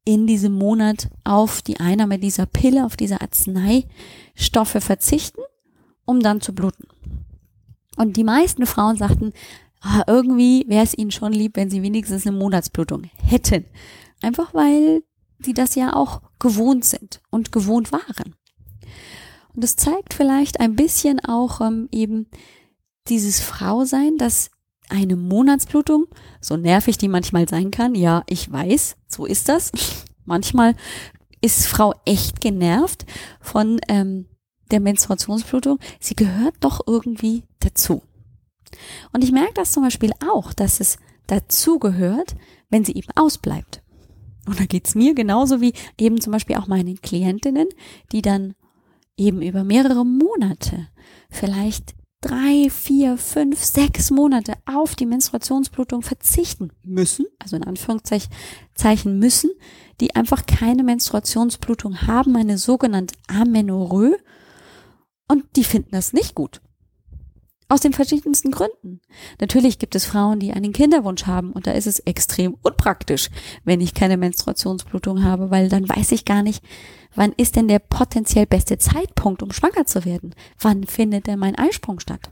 in 0.04 0.28
diesem 0.28 0.54
Monat 0.54 1.10
auf 1.24 1.62
die 1.62 1.80
Einnahme 1.80 2.20
dieser 2.20 2.46
Pille, 2.46 2.86
auf 2.86 2.96
diese 2.96 3.22
Arzneistoffe 3.22 4.82
verzichten, 4.82 5.42
um 6.06 6.20
dann 6.20 6.42
zu 6.42 6.54
bluten. 6.54 6.88
Und 7.98 8.18
die 8.18 8.24
meisten 8.24 8.66
Frauen 8.66 8.98
sagten, 8.98 9.34
irgendwie 10.08 10.66
wäre 10.68 10.84
es 10.84 10.98
ihnen 10.98 11.12
schon 11.12 11.34
lieb, 11.34 11.56
wenn 11.56 11.70
sie 11.70 11.82
wenigstens 11.82 12.26
eine 12.26 12.38
Monatsblutung 12.38 13.04
hätten. 13.24 13.66
Einfach 14.22 14.54
weil 14.54 15.04
die 15.40 15.54
das 15.54 15.76
ja 15.76 15.94
auch 15.94 16.22
gewohnt 16.40 16.86
sind 16.86 17.22
und 17.30 17.52
gewohnt 17.52 17.92
waren. 17.92 18.36
Und 19.54 19.64
es 19.64 19.76
zeigt 19.76 20.14
vielleicht 20.14 20.60
ein 20.60 20.76
bisschen 20.76 21.20
auch 21.24 21.62
ähm, 21.62 21.88
eben 21.92 22.28
dieses 23.08 23.40
Frausein, 23.40 24.18
dass 24.18 24.52
eine 24.90 25.16
Monatsblutung, 25.16 26.06
so 26.42 26.58
nervig 26.58 26.98
die 26.98 27.08
manchmal 27.08 27.48
sein 27.48 27.72
kann, 27.72 27.96
ja, 27.96 28.24
ich 28.28 28.52
weiß, 28.52 28.98
so 29.08 29.26
ist 29.26 29.50
das. 29.50 29.72
manchmal 30.26 30.76
ist 31.42 31.68
Frau 31.68 31.94
echt 32.06 32.42
genervt 32.42 33.06
von 33.40 33.80
ähm, 33.88 34.28
der 34.72 34.80
Menstruationsblutung. 34.80 35.80
Sie 36.00 36.16
gehört 36.16 36.56
doch 36.60 36.82
irgendwie 36.88 37.44
dazu. 37.60 38.02
Und 39.14 39.24
ich 39.24 39.32
merke 39.32 39.54
das 39.54 39.72
zum 39.72 39.84
Beispiel 39.84 40.12
auch, 40.28 40.54
dass 40.54 40.80
es 40.80 40.98
dazu 41.28 41.80
gehört, 41.80 42.36
wenn 42.70 42.86
sie 42.86 42.94
eben 42.94 43.10
ausbleibt. 43.16 43.82
Und 44.48 44.60
da 44.60 44.66
geht's 44.66 44.96
mir 44.96 45.16
genauso 45.16 45.62
wie 45.62 45.74
eben 46.00 46.22
zum 46.22 46.32
Beispiel 46.32 46.56
auch 46.58 46.68
meinen 46.68 47.02
Klientinnen, 47.02 47.68
die 48.12 48.22
dann 48.22 48.54
eben 49.18 49.42
über 49.42 49.64
mehrere 49.64 50.06
Monate, 50.06 50.88
vielleicht 51.30 51.96
drei, 52.22 52.70
vier, 52.70 53.18
fünf, 53.18 53.64
sechs 53.64 54.12
Monate 54.12 54.54
auf 54.66 54.96
die 54.96 55.06
Menstruationsblutung 55.06 56.02
verzichten 56.02 56.72
müssen, 56.84 57.26
also 57.40 57.56
in 57.56 57.64
Anführungszeichen 57.64 59.20
müssen, 59.20 59.52
die 60.02 60.16
einfach 60.16 60.46
keine 60.46 60.84
Menstruationsblutung 60.84 62.02
haben, 62.02 62.36
eine 62.36 62.58
sogenannte 62.58 63.16
Amenorrhoe, 63.28 64.18
und 65.28 65.44
die 65.56 65.64
finden 65.64 65.92
das 65.92 66.14
nicht 66.14 66.36
gut. 66.36 66.62
Aus 67.68 67.82
den 67.82 67.94
verschiedensten 67.94 68.52
Gründen. 68.52 69.02
Natürlich 69.40 69.80
gibt 69.80 69.96
es 69.96 70.06
Frauen, 70.06 70.40
die 70.40 70.54
einen 70.54 70.72
Kinderwunsch 70.72 71.26
haben 71.26 71.52
und 71.52 71.66
da 71.66 71.72
ist 71.72 71.88
es 71.88 72.00
extrem 72.00 72.56
unpraktisch, 72.62 73.30
wenn 73.64 73.82
ich 73.82 73.96
keine 73.96 74.18
Menstruationsblutung 74.18 75.24
habe, 75.24 75.50
weil 75.50 75.68
dann 75.68 75.90
weiß 75.90 76.12
ich 76.12 76.26
gar 76.26 76.44
nicht, 76.44 76.64
wann 77.16 77.32
ist 77.32 77.56
denn 77.56 77.68
der 77.68 77.80
potenziell 77.80 78.46
beste 78.46 78.78
Zeitpunkt, 78.78 79.42
um 79.42 79.52
schwanger 79.52 79.86
zu 79.86 80.06
werden? 80.06 80.36
Wann 80.60 80.84
findet 80.84 81.26
denn 81.26 81.40
mein 81.40 81.56
Eisprung 81.56 82.00
statt? 82.00 82.32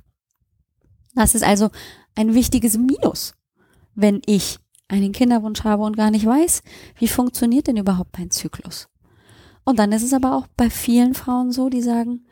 Das 1.16 1.34
ist 1.34 1.44
also 1.44 1.70
ein 2.16 2.36
wichtiges 2.36 2.78
Minus, 2.78 3.34
wenn 3.96 4.22
ich 4.28 4.60
einen 4.88 5.14
Kinderwunsch 5.14 5.64
habe 5.64 5.84
und 5.84 5.98
gar 5.98 6.12
nicht 6.12 6.26
weiß, 6.26 6.62
wie 6.98 7.08
funktioniert 7.08 7.68
denn 7.68 7.78
überhaupt 7.78 8.18
mein 8.20 8.30
Zyklus. 8.30 8.88
Und 9.64 9.80
dann 9.80 9.92
ist 9.92 10.04
es 10.04 10.14
aber 10.14 10.36
auch 10.36 10.48
bei 10.58 10.70
vielen 10.70 11.14
Frauen 11.14 11.52
so, 11.52 11.70
die 11.70 11.82
sagen, 11.82 12.26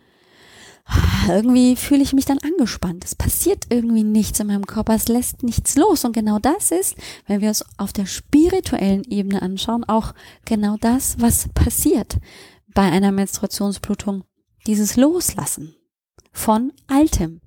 irgendwie 1.27 1.75
fühle 1.75 2.01
ich 2.01 2.13
mich 2.13 2.25
dann 2.25 2.39
angespannt. 2.39 3.05
Es 3.05 3.15
passiert 3.15 3.65
irgendwie 3.69 4.03
nichts 4.03 4.39
in 4.39 4.47
meinem 4.47 4.65
Körper, 4.65 4.95
es 4.95 5.07
lässt 5.07 5.43
nichts 5.43 5.75
los. 5.75 6.03
Und 6.05 6.13
genau 6.13 6.39
das 6.39 6.71
ist, 6.71 6.95
wenn 7.27 7.41
wir 7.41 7.49
es 7.49 7.63
auf 7.77 7.93
der 7.93 8.05
spirituellen 8.05 9.03
Ebene 9.03 9.41
anschauen, 9.41 9.83
auch 9.83 10.13
genau 10.45 10.77
das, 10.79 11.19
was 11.19 11.49
passiert 11.49 12.17
bei 12.73 12.83
einer 12.83 13.11
Menstruationsblutung. 13.11 14.23
Dieses 14.67 14.95
Loslassen 14.95 15.75
von 16.31 16.71
Altem. 16.87 17.41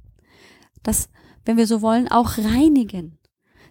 Das, 0.83 1.09
wenn 1.45 1.57
wir 1.57 1.67
so 1.67 1.81
wollen, 1.81 2.09
auch 2.09 2.39
reinigen, 2.39 3.19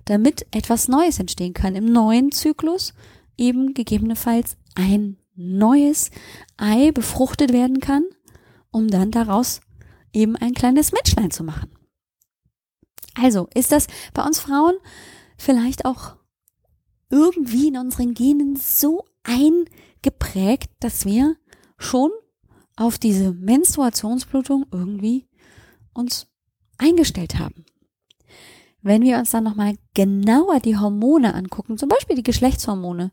damit 0.05 0.45
etwas 0.51 0.87
Neues 0.87 1.19
entstehen 1.19 1.53
kann. 1.53 1.75
Im 1.75 1.85
neuen 1.85 2.31
Zyklus 2.31 2.93
eben 3.37 3.73
gegebenenfalls 3.73 4.57
ein 4.75 5.17
neues 5.35 6.11
Ei 6.57 6.91
befruchtet 6.91 7.51
werden 7.51 7.79
kann 7.79 8.03
um 8.73 8.89
dann 8.89 9.11
daraus 9.11 9.61
eben 10.11 10.35
ein 10.35 10.53
kleines 10.53 10.91
Menschlein 10.91 11.31
zu 11.31 11.43
machen. 11.43 11.71
Also 13.15 13.47
ist 13.53 13.71
das 13.71 13.87
bei 14.13 14.23
uns 14.23 14.39
Frauen 14.39 14.75
vielleicht 15.37 15.85
auch 15.85 16.15
irgendwie 17.09 17.69
in 17.69 17.77
unseren 17.77 18.13
Genen 18.13 18.55
so 18.55 19.05
eingeprägt, 19.23 20.71
dass 20.79 21.05
wir 21.05 21.37
schon 21.77 22.09
auf 22.75 22.97
diese 22.97 23.31
Menstruationsblutung 23.33 24.65
irgendwie 24.71 25.27
uns 25.93 26.27
eingestellt 26.77 27.37
haben. 27.37 27.65
Wenn 28.81 29.03
wir 29.03 29.17
uns 29.17 29.31
dann 29.31 29.43
nochmal 29.43 29.75
genauer 29.93 30.59
die 30.59 30.77
Hormone 30.77 31.35
angucken, 31.35 31.77
zum 31.77 31.87
Beispiel 31.87 32.15
die 32.15 32.23
Geschlechtshormone, 32.23 33.11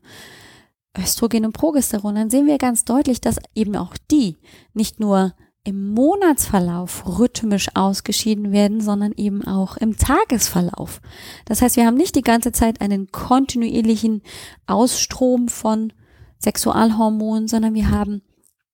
Östrogen 0.97 1.45
und 1.45 1.53
Progesteron, 1.53 2.15
dann 2.15 2.29
sehen 2.29 2.47
wir 2.47 2.57
ganz 2.57 2.83
deutlich, 2.83 3.21
dass 3.21 3.37
eben 3.55 3.75
auch 3.75 3.95
die 4.09 4.37
nicht 4.73 4.99
nur 4.99 5.33
im 5.63 5.91
Monatsverlauf 5.93 7.19
rhythmisch 7.19 7.69
ausgeschieden 7.75 8.51
werden, 8.51 8.81
sondern 8.81 9.11
eben 9.11 9.45
auch 9.45 9.77
im 9.77 9.95
Tagesverlauf. 9.95 11.01
Das 11.45 11.61
heißt, 11.61 11.75
wir 11.75 11.85
haben 11.85 11.97
nicht 11.97 12.15
die 12.15 12.23
ganze 12.23 12.51
Zeit 12.51 12.81
einen 12.81 13.11
kontinuierlichen 13.11 14.23
Ausstrom 14.65 15.49
von 15.49 15.93
Sexualhormonen, 16.39 17.47
sondern 17.47 17.75
wir 17.75 17.91
haben 17.91 18.23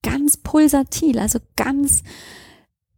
ganz 0.01 0.37
pulsatil, 0.37 1.19
also 1.19 1.39
ganz 1.57 2.03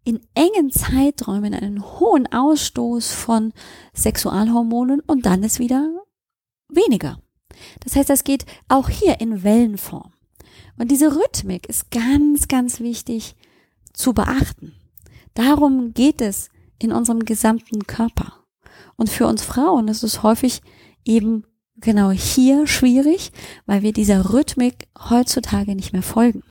in 0.04 0.22
engen 0.36 0.72
Zeiträumen 0.72 1.54
einen 1.54 1.84
hohen 2.00 2.32
Ausstoß 2.32 3.12
von 3.12 3.54
Sexualhormonen 3.94 5.00
und 5.02 5.26
dann 5.26 5.44
ist 5.44 5.60
wieder 5.60 5.90
weniger. 6.68 7.20
Das 7.84 7.96
heißt, 7.96 8.10
das 8.10 8.24
geht 8.24 8.46
auch 8.68 8.90
hier 8.90 9.20
in 9.20 9.44
Wellenform. 9.44 10.14
Und 10.78 10.92
diese 10.92 11.16
Rhythmik 11.16 11.68
ist 11.68 11.92
ganz, 11.92 12.48
ganz 12.48 12.80
wichtig 12.80 13.36
zu 14.00 14.14
beachten. 14.14 14.74
Darum 15.34 15.94
geht 15.94 16.22
es 16.22 16.50
in 16.80 16.94
unserem 16.94 17.26
gesamten 17.26 17.86
Körper. 17.86 18.46
Und 18.96 19.10
für 19.10 19.28
uns 19.28 19.44
Frauen 19.44 19.90
ist 19.90 20.04
es 20.04 20.24
häufig 20.24 20.62
eben 21.04 21.44
genau 21.76 22.12
hier 22.12 22.66
schwierig, 22.66 23.32
weil 23.66 23.82
wir 23.82 23.92
dieser 23.92 24.34
Rhythmik 24.34 24.88
heutzutage 25.10 25.76
nicht 25.76 25.92
mehr 25.92 26.02
folgen 26.02 26.44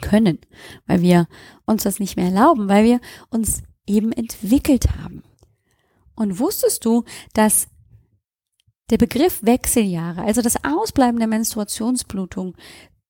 können, 0.00 0.38
weil 0.86 1.02
wir 1.02 1.28
uns 1.66 1.84
das 1.84 2.00
nicht 2.00 2.16
mehr 2.16 2.26
erlauben, 2.26 2.68
weil 2.68 2.84
wir 2.84 3.00
uns 3.28 3.62
eben 3.86 4.12
entwickelt 4.12 4.88
haben. 4.96 5.22
Und 6.16 6.38
wusstest 6.38 6.84
du, 6.84 7.04
dass 7.32 7.68
der 8.90 8.98
Begriff 8.98 9.40
Wechseljahre, 9.42 10.22
also 10.22 10.42
das 10.42 10.64
Ausbleiben 10.64 11.18
der 11.18 11.28
Menstruationsblutung 11.28 12.56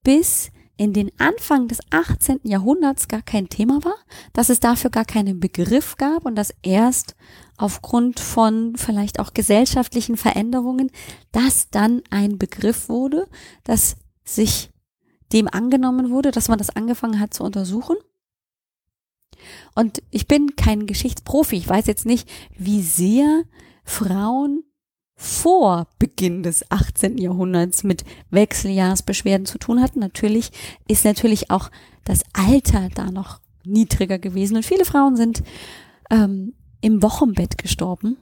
bis 0.02 0.50
in 0.80 0.94
den 0.94 1.12
Anfang 1.18 1.68
des 1.68 1.80
18. 1.90 2.40
Jahrhunderts 2.44 3.06
gar 3.06 3.20
kein 3.20 3.50
Thema 3.50 3.84
war, 3.84 3.96
dass 4.32 4.49
es 4.49 4.60
dafür 4.60 4.88
gar 4.88 5.04
keinen 5.04 5.38
Begriff 5.38 5.96
gab 5.99 6.25
und 6.25 6.37
dass 6.37 6.54
erst 6.62 7.16
aufgrund 7.58 8.18
von 8.18 8.76
vielleicht 8.76 9.20
auch 9.20 9.34
gesellschaftlichen 9.34 10.16
Veränderungen 10.16 10.90
das 11.32 11.68
dann 11.68 12.00
ein 12.08 12.38
Begriff 12.38 12.88
wurde, 12.88 13.28
dass 13.62 13.96
sich 14.25 14.70
dem 15.34 15.49
angenommen 15.49 16.08
wurde, 16.08 16.30
dass 16.30 16.49
man 16.49 16.56
das 16.56 16.70
angefangen 16.70 17.20
hat 17.20 17.34
zu 17.34 17.44
untersuchen. 17.44 17.99
Und 19.75 20.02
ich 20.10 20.26
bin 20.26 20.56
kein 20.56 20.87
Geschichtsprofi. 20.87 21.56
Ich 21.56 21.68
weiß 21.68 21.88
jetzt 21.88 22.06
nicht, 22.06 22.26
wie 22.56 22.80
sehr 22.80 23.42
Frauen 23.84 24.64
vor 25.20 25.86
Beginn 25.98 26.42
des 26.42 26.70
18. 26.70 27.18
Jahrhunderts 27.18 27.84
mit 27.84 28.04
Wechseljahrsbeschwerden 28.30 29.44
zu 29.44 29.58
tun 29.58 29.82
hatten. 29.82 30.00
Natürlich 30.00 30.50
ist 30.88 31.04
natürlich 31.04 31.50
auch 31.50 31.70
das 32.04 32.22
Alter 32.32 32.88
da 32.94 33.10
noch 33.10 33.38
niedriger 33.62 34.18
gewesen 34.18 34.56
und 34.56 34.64
viele 34.64 34.86
Frauen 34.86 35.16
sind 35.16 35.42
ähm, 36.10 36.54
im 36.80 37.02
Wochenbett 37.02 37.58
gestorben 37.58 38.16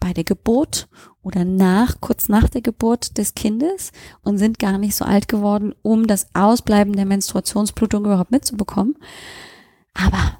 bei 0.00 0.12
der 0.12 0.24
Geburt 0.24 0.86
oder 1.22 1.46
nach, 1.46 2.02
kurz 2.02 2.28
nach 2.28 2.50
der 2.50 2.60
Geburt 2.60 3.16
des 3.16 3.34
Kindes 3.34 3.90
und 4.22 4.36
sind 4.36 4.58
gar 4.58 4.76
nicht 4.76 4.96
so 4.96 5.06
alt 5.06 5.28
geworden, 5.28 5.74
um 5.80 6.06
das 6.06 6.26
Ausbleiben 6.34 6.94
der 6.94 7.06
Menstruationsblutung 7.06 8.04
überhaupt 8.04 8.32
mitzubekommen. 8.32 8.98
Aber 9.94 10.36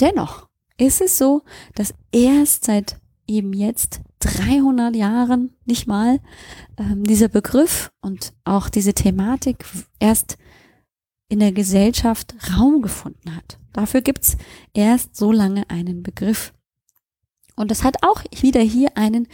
dennoch 0.00 0.48
ist 0.76 1.00
es 1.00 1.18
so, 1.18 1.42
dass 1.76 1.94
erst 2.10 2.64
seit 2.64 2.96
eben 3.28 3.52
jetzt 3.52 4.00
300 4.20 4.96
Jahren 4.96 5.54
nicht 5.64 5.86
mal 5.86 6.20
ähm, 6.76 7.04
dieser 7.04 7.28
Begriff 7.28 7.92
und 8.00 8.32
auch 8.44 8.68
diese 8.68 8.94
Thematik 8.94 9.64
erst 9.98 10.38
in 11.28 11.40
der 11.40 11.52
Gesellschaft 11.52 12.34
Raum 12.56 12.82
gefunden 12.82 13.36
hat. 13.36 13.58
Dafür 13.72 14.00
gibt's 14.00 14.36
erst 14.72 15.14
so 15.14 15.30
lange 15.30 15.68
einen 15.70 16.02
Begriff. 16.02 16.52
Und 17.54 17.70
das 17.70 17.84
hat 17.84 17.96
auch 18.02 18.22
wieder 18.40 18.60
hier 18.60 18.96
einen 18.96 19.26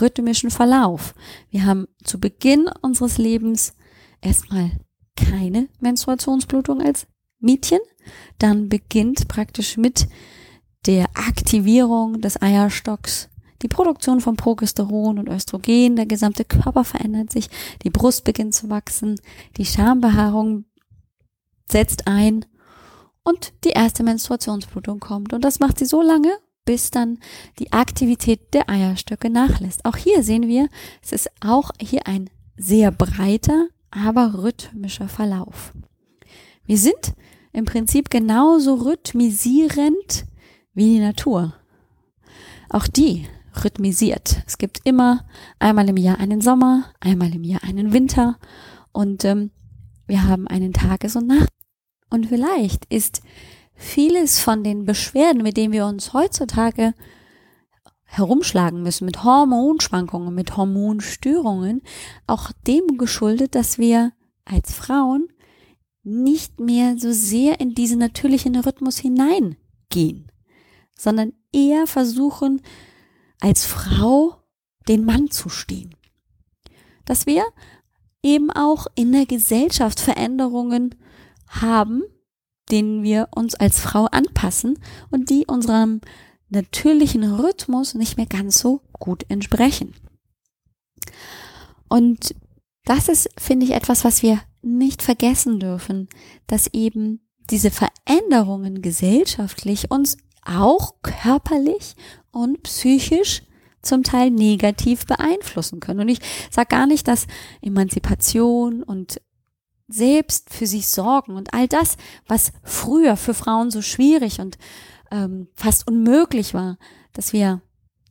rhythmischen 0.00 0.50
Verlauf. 0.50 1.14
Wir 1.50 1.64
haben 1.64 1.86
zu 2.02 2.18
Beginn 2.18 2.68
unseres 2.82 3.18
Lebens 3.18 3.74
erstmal 4.20 4.72
keine 5.16 5.68
Menstruationsblutung 5.80 6.82
als 6.82 7.06
Mädchen. 7.40 7.80
Dann 8.38 8.68
beginnt 8.68 9.28
praktisch 9.28 9.76
mit 9.76 10.08
der 10.86 11.06
Aktivierung 11.14 12.20
des 12.20 12.40
Eierstocks 12.40 13.28
die 13.62 13.68
Produktion 13.68 14.20
von 14.20 14.36
Progesteron 14.36 15.18
und 15.18 15.28
Östrogen, 15.28 15.96
der 15.96 16.06
gesamte 16.06 16.44
Körper 16.44 16.84
verändert 16.84 17.32
sich, 17.32 17.48
die 17.82 17.90
Brust 17.90 18.24
beginnt 18.24 18.54
zu 18.54 18.70
wachsen, 18.70 19.20
die 19.56 19.64
Schambehaarung 19.64 20.64
setzt 21.70 22.06
ein 22.06 22.44
und 23.24 23.52
die 23.64 23.70
erste 23.70 24.02
Menstruationsblutung 24.02 25.00
kommt. 25.00 25.32
Und 25.32 25.44
das 25.44 25.60
macht 25.60 25.78
sie 25.78 25.86
so 25.86 26.02
lange, 26.02 26.32
bis 26.64 26.90
dann 26.90 27.18
die 27.58 27.72
Aktivität 27.72 28.54
der 28.54 28.68
Eierstöcke 28.68 29.30
nachlässt. 29.30 29.84
Auch 29.84 29.96
hier 29.96 30.22
sehen 30.22 30.48
wir, 30.48 30.68
es 31.02 31.12
ist 31.12 31.30
auch 31.40 31.70
hier 31.80 32.06
ein 32.06 32.30
sehr 32.56 32.90
breiter, 32.90 33.68
aber 33.90 34.34
rhythmischer 34.42 35.08
Verlauf. 35.08 35.72
Wir 36.64 36.78
sind 36.78 37.14
im 37.52 37.64
Prinzip 37.64 38.10
genauso 38.10 38.74
rhythmisierend 38.74 40.26
wie 40.74 40.94
die 40.94 41.00
Natur. 41.00 41.54
Auch 42.68 42.86
die 42.86 43.26
rhythmisiert. 43.54 44.42
Es 44.46 44.58
gibt 44.58 44.80
immer 44.84 45.26
einmal 45.58 45.88
im 45.88 45.96
Jahr 45.96 46.18
einen 46.18 46.40
Sommer, 46.40 46.84
einmal 47.00 47.34
im 47.34 47.44
Jahr 47.44 47.62
einen 47.64 47.92
Winter 47.92 48.38
und 48.92 49.24
ähm, 49.24 49.50
wir 50.06 50.24
haben 50.24 50.48
einen 50.48 50.72
Tages- 50.72 51.16
und 51.16 51.26
Nacht. 51.26 51.50
Und 52.10 52.26
vielleicht 52.26 52.86
ist 52.86 53.20
vieles 53.74 54.40
von 54.40 54.64
den 54.64 54.84
Beschwerden, 54.84 55.42
mit 55.42 55.56
denen 55.56 55.72
wir 55.72 55.86
uns 55.86 56.12
heutzutage 56.12 56.94
herumschlagen 58.04 58.82
müssen, 58.82 59.04
mit 59.04 59.22
Hormonschwankungen, 59.22 60.34
mit 60.34 60.56
Hormonstörungen, 60.56 61.82
auch 62.26 62.52
dem 62.66 62.96
geschuldet, 62.96 63.54
dass 63.54 63.78
wir 63.78 64.12
als 64.46 64.72
Frauen 64.72 65.28
nicht 66.02 66.58
mehr 66.58 66.96
so 66.98 67.12
sehr 67.12 67.60
in 67.60 67.74
diesen 67.74 67.98
natürlichen 67.98 68.56
Rhythmus 68.56 68.96
hineingehen, 68.96 70.32
sondern 70.96 71.34
eher 71.52 71.86
versuchen, 71.86 72.62
als 73.40 73.64
Frau 73.64 74.42
den 74.88 75.04
Mann 75.04 75.30
zu 75.30 75.48
stehen. 75.48 75.94
Dass 77.04 77.26
wir 77.26 77.44
eben 78.22 78.50
auch 78.50 78.86
in 78.94 79.12
der 79.12 79.26
Gesellschaft 79.26 80.00
Veränderungen 80.00 80.94
haben, 81.46 82.02
denen 82.70 83.02
wir 83.02 83.28
uns 83.34 83.54
als 83.54 83.80
Frau 83.80 84.06
anpassen 84.06 84.78
und 85.10 85.30
die 85.30 85.46
unserem 85.46 86.00
natürlichen 86.50 87.24
Rhythmus 87.24 87.94
nicht 87.94 88.16
mehr 88.16 88.26
ganz 88.26 88.58
so 88.58 88.82
gut 88.92 89.24
entsprechen. 89.28 89.94
Und 91.88 92.34
das 92.84 93.08
ist, 93.08 93.28
finde 93.38 93.66
ich, 93.66 93.72
etwas, 93.72 94.04
was 94.04 94.22
wir 94.22 94.40
nicht 94.62 95.02
vergessen 95.02 95.60
dürfen, 95.60 96.08
dass 96.46 96.72
eben 96.72 97.20
diese 97.50 97.70
Veränderungen 97.70 98.82
gesellschaftlich 98.82 99.90
uns 99.90 100.16
auch 100.48 100.94
körperlich 101.02 101.94
und 102.30 102.62
psychisch 102.62 103.42
zum 103.82 104.02
Teil 104.02 104.30
negativ 104.30 105.06
beeinflussen 105.06 105.80
können. 105.80 106.00
Und 106.00 106.08
ich 106.08 106.20
sage 106.50 106.68
gar 106.68 106.86
nicht, 106.86 107.06
dass 107.06 107.26
Emanzipation 107.60 108.82
und 108.82 109.20
selbst 109.88 110.50
für 110.50 110.66
sich 110.66 110.88
sorgen 110.88 111.36
und 111.36 111.54
all 111.54 111.66
das, 111.66 111.96
was 112.26 112.52
früher 112.62 113.16
für 113.16 113.34
Frauen 113.34 113.70
so 113.70 113.80
schwierig 113.80 114.40
und 114.40 114.58
ähm, 115.10 115.48
fast 115.54 115.88
unmöglich 115.88 116.52
war, 116.52 116.76
dass 117.12 117.32
wir 117.32 117.62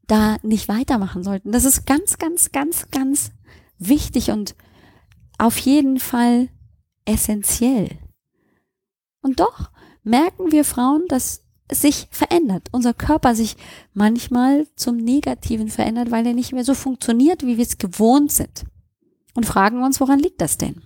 da 0.07 0.37
nicht 0.41 0.67
weitermachen 0.67 1.23
sollten. 1.23 1.51
Das 1.51 1.65
ist 1.65 1.85
ganz, 1.85 2.17
ganz, 2.17 2.51
ganz, 2.51 2.89
ganz 2.89 3.31
wichtig 3.77 4.31
und 4.31 4.55
auf 5.37 5.57
jeden 5.59 5.99
Fall 5.99 6.49
essentiell. 7.05 7.89
Und 9.21 9.39
doch 9.39 9.69
merken 10.03 10.51
wir 10.51 10.65
Frauen, 10.65 11.03
dass 11.09 11.46
sich 11.71 12.07
verändert, 12.11 12.69
unser 12.71 12.93
Körper 12.93 13.35
sich 13.35 13.55
manchmal 13.93 14.67
zum 14.75 14.97
Negativen 14.97 15.69
verändert, 15.69 16.11
weil 16.11 16.25
er 16.25 16.33
nicht 16.33 16.53
mehr 16.53 16.63
so 16.63 16.73
funktioniert, 16.73 17.45
wie 17.45 17.57
wir 17.57 17.65
es 17.65 17.77
gewohnt 17.77 18.31
sind. 18.31 18.65
Und 19.33 19.45
fragen 19.45 19.83
uns, 19.83 19.99
woran 19.99 20.19
liegt 20.19 20.41
das 20.41 20.57
denn? 20.57 20.81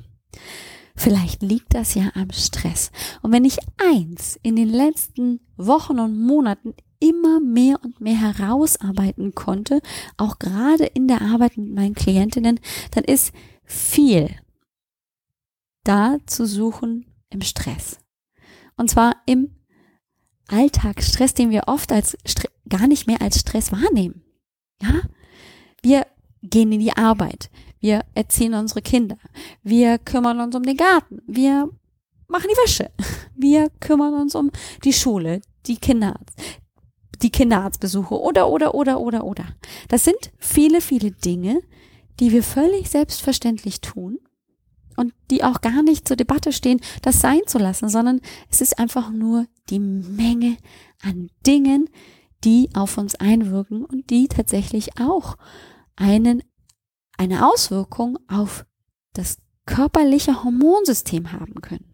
Vielleicht 0.95 1.41
liegt 1.41 1.73
das 1.73 1.95
ja 1.95 2.11
am 2.15 2.31
Stress. 2.31 2.91
Und 3.21 3.31
wenn 3.31 3.45
ich 3.45 3.57
eins 3.77 4.37
in 4.43 4.55
den 4.55 4.69
letzten 4.69 5.39
Wochen 5.55 5.99
und 5.99 6.19
Monaten 6.19 6.73
immer 6.99 7.39
mehr 7.39 7.79
und 7.83 8.01
mehr 8.01 8.19
herausarbeiten 8.19 9.33
konnte, 9.33 9.81
auch 10.17 10.37
gerade 10.37 10.85
in 10.85 11.07
der 11.07 11.21
Arbeit 11.21 11.57
mit 11.57 11.73
meinen 11.73 11.95
Klientinnen, 11.95 12.59
dann 12.91 13.03
ist 13.03 13.33
viel 13.63 14.29
da 15.83 16.17
zu 16.27 16.45
suchen 16.45 17.05
im 17.29 17.41
Stress. 17.41 17.99
Und 18.77 18.89
zwar 18.89 19.15
im 19.25 19.55
Alltagsstress, 20.51 21.33
den 21.33 21.49
wir 21.49 21.63
oft 21.67 21.91
als 21.91 22.17
gar 22.69 22.87
nicht 22.87 23.07
mehr 23.07 23.21
als 23.21 23.39
Stress 23.39 23.71
wahrnehmen. 23.71 24.23
Ja? 24.81 25.01
Wir 25.81 26.07
gehen 26.43 26.71
in 26.71 26.79
die 26.79 26.95
Arbeit. 26.95 27.49
Wir 27.79 28.01
erziehen 28.13 28.53
unsere 28.53 28.81
Kinder. 28.81 29.17
Wir 29.63 29.97
kümmern 29.97 30.39
uns 30.39 30.55
um 30.55 30.63
den 30.63 30.77
Garten. 30.77 31.21
Wir 31.27 31.69
machen 32.27 32.47
die 32.49 32.57
Wäsche. 32.63 32.91
Wir 33.35 33.69
kümmern 33.79 34.13
uns 34.13 34.35
um 34.35 34.51
die 34.83 34.93
Schule, 34.93 35.41
die 35.65 35.77
Kinderarzt, 35.77 36.39
die 37.23 37.31
Kinderarztbesuche 37.31 38.19
oder, 38.19 38.49
oder, 38.49 38.75
oder, 38.75 38.99
oder, 38.99 39.23
oder. 39.23 39.45
Das 39.87 40.03
sind 40.03 40.31
viele, 40.37 40.79
viele 40.79 41.11
Dinge, 41.11 41.61
die 42.19 42.31
wir 42.31 42.43
völlig 42.43 42.87
selbstverständlich 42.89 43.81
tun 43.81 44.19
und 45.01 45.13
die 45.29 45.43
auch 45.43 45.61
gar 45.61 45.83
nicht 45.83 46.07
zur 46.07 46.15
Debatte 46.15 46.53
stehen, 46.53 46.79
das 47.01 47.19
sein 47.19 47.41
zu 47.47 47.57
lassen, 47.57 47.89
sondern 47.89 48.21
es 48.49 48.61
ist 48.61 48.79
einfach 48.79 49.09
nur 49.11 49.47
die 49.69 49.79
Menge 49.79 50.57
an 51.01 51.29
Dingen, 51.45 51.89
die 52.43 52.69
auf 52.73 52.97
uns 52.97 53.15
einwirken 53.15 53.83
und 53.83 54.09
die 54.09 54.27
tatsächlich 54.27 54.99
auch 54.99 55.37
einen, 55.95 56.43
eine 57.17 57.47
Auswirkung 57.47 58.17
auf 58.27 58.65
das 59.13 59.37
körperliche 59.65 60.43
Hormonsystem 60.43 61.31
haben 61.31 61.55
können. 61.61 61.91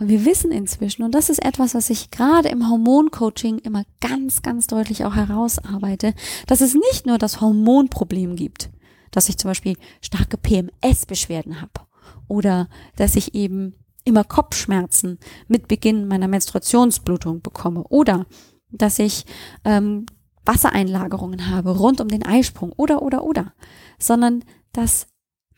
Und 0.00 0.08
wir 0.08 0.24
wissen 0.24 0.52
inzwischen, 0.52 1.02
und 1.02 1.12
das 1.12 1.28
ist 1.28 1.44
etwas, 1.44 1.74
was 1.74 1.90
ich 1.90 2.10
gerade 2.10 2.48
im 2.48 2.68
Hormoncoaching 2.68 3.58
immer 3.58 3.82
ganz, 4.00 4.42
ganz 4.42 4.68
deutlich 4.68 5.04
auch 5.04 5.16
herausarbeite, 5.16 6.14
dass 6.46 6.60
es 6.60 6.74
nicht 6.74 7.04
nur 7.04 7.18
das 7.18 7.40
Hormonproblem 7.40 8.36
gibt, 8.36 8.70
dass 9.10 9.28
ich 9.28 9.38
zum 9.38 9.50
Beispiel 9.50 9.76
starke 10.00 10.36
PMS-Beschwerden 10.36 11.60
habe 11.60 11.86
oder 12.26 12.68
dass 12.96 13.16
ich 13.16 13.34
eben 13.34 13.74
immer 14.04 14.24
Kopfschmerzen 14.24 15.18
mit 15.48 15.68
Beginn 15.68 16.08
meiner 16.08 16.28
Menstruationsblutung 16.28 17.42
bekomme 17.42 17.84
oder 17.84 18.26
dass 18.70 18.98
ich 18.98 19.24
ähm, 19.64 20.06
Wassereinlagerungen 20.44 21.50
habe 21.50 21.76
rund 21.76 22.00
um 22.00 22.08
den 22.08 22.24
Eisprung 22.24 22.72
oder 22.72 23.02
oder 23.02 23.24
oder, 23.24 23.52
sondern 23.98 24.44
dass 24.72 25.06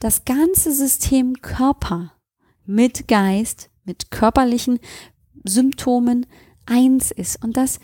das 0.01 0.25
ganze 0.25 0.73
System 0.73 1.35
Körper 1.43 2.13
mit 2.67 3.07
Geist 3.09 3.71
mit 3.85 4.11
körperlichen 4.11 4.79
Symptomen 5.45 6.27
eins 6.67 7.11
ist 7.11 7.43
und 7.43 7.57
dass 7.57 7.81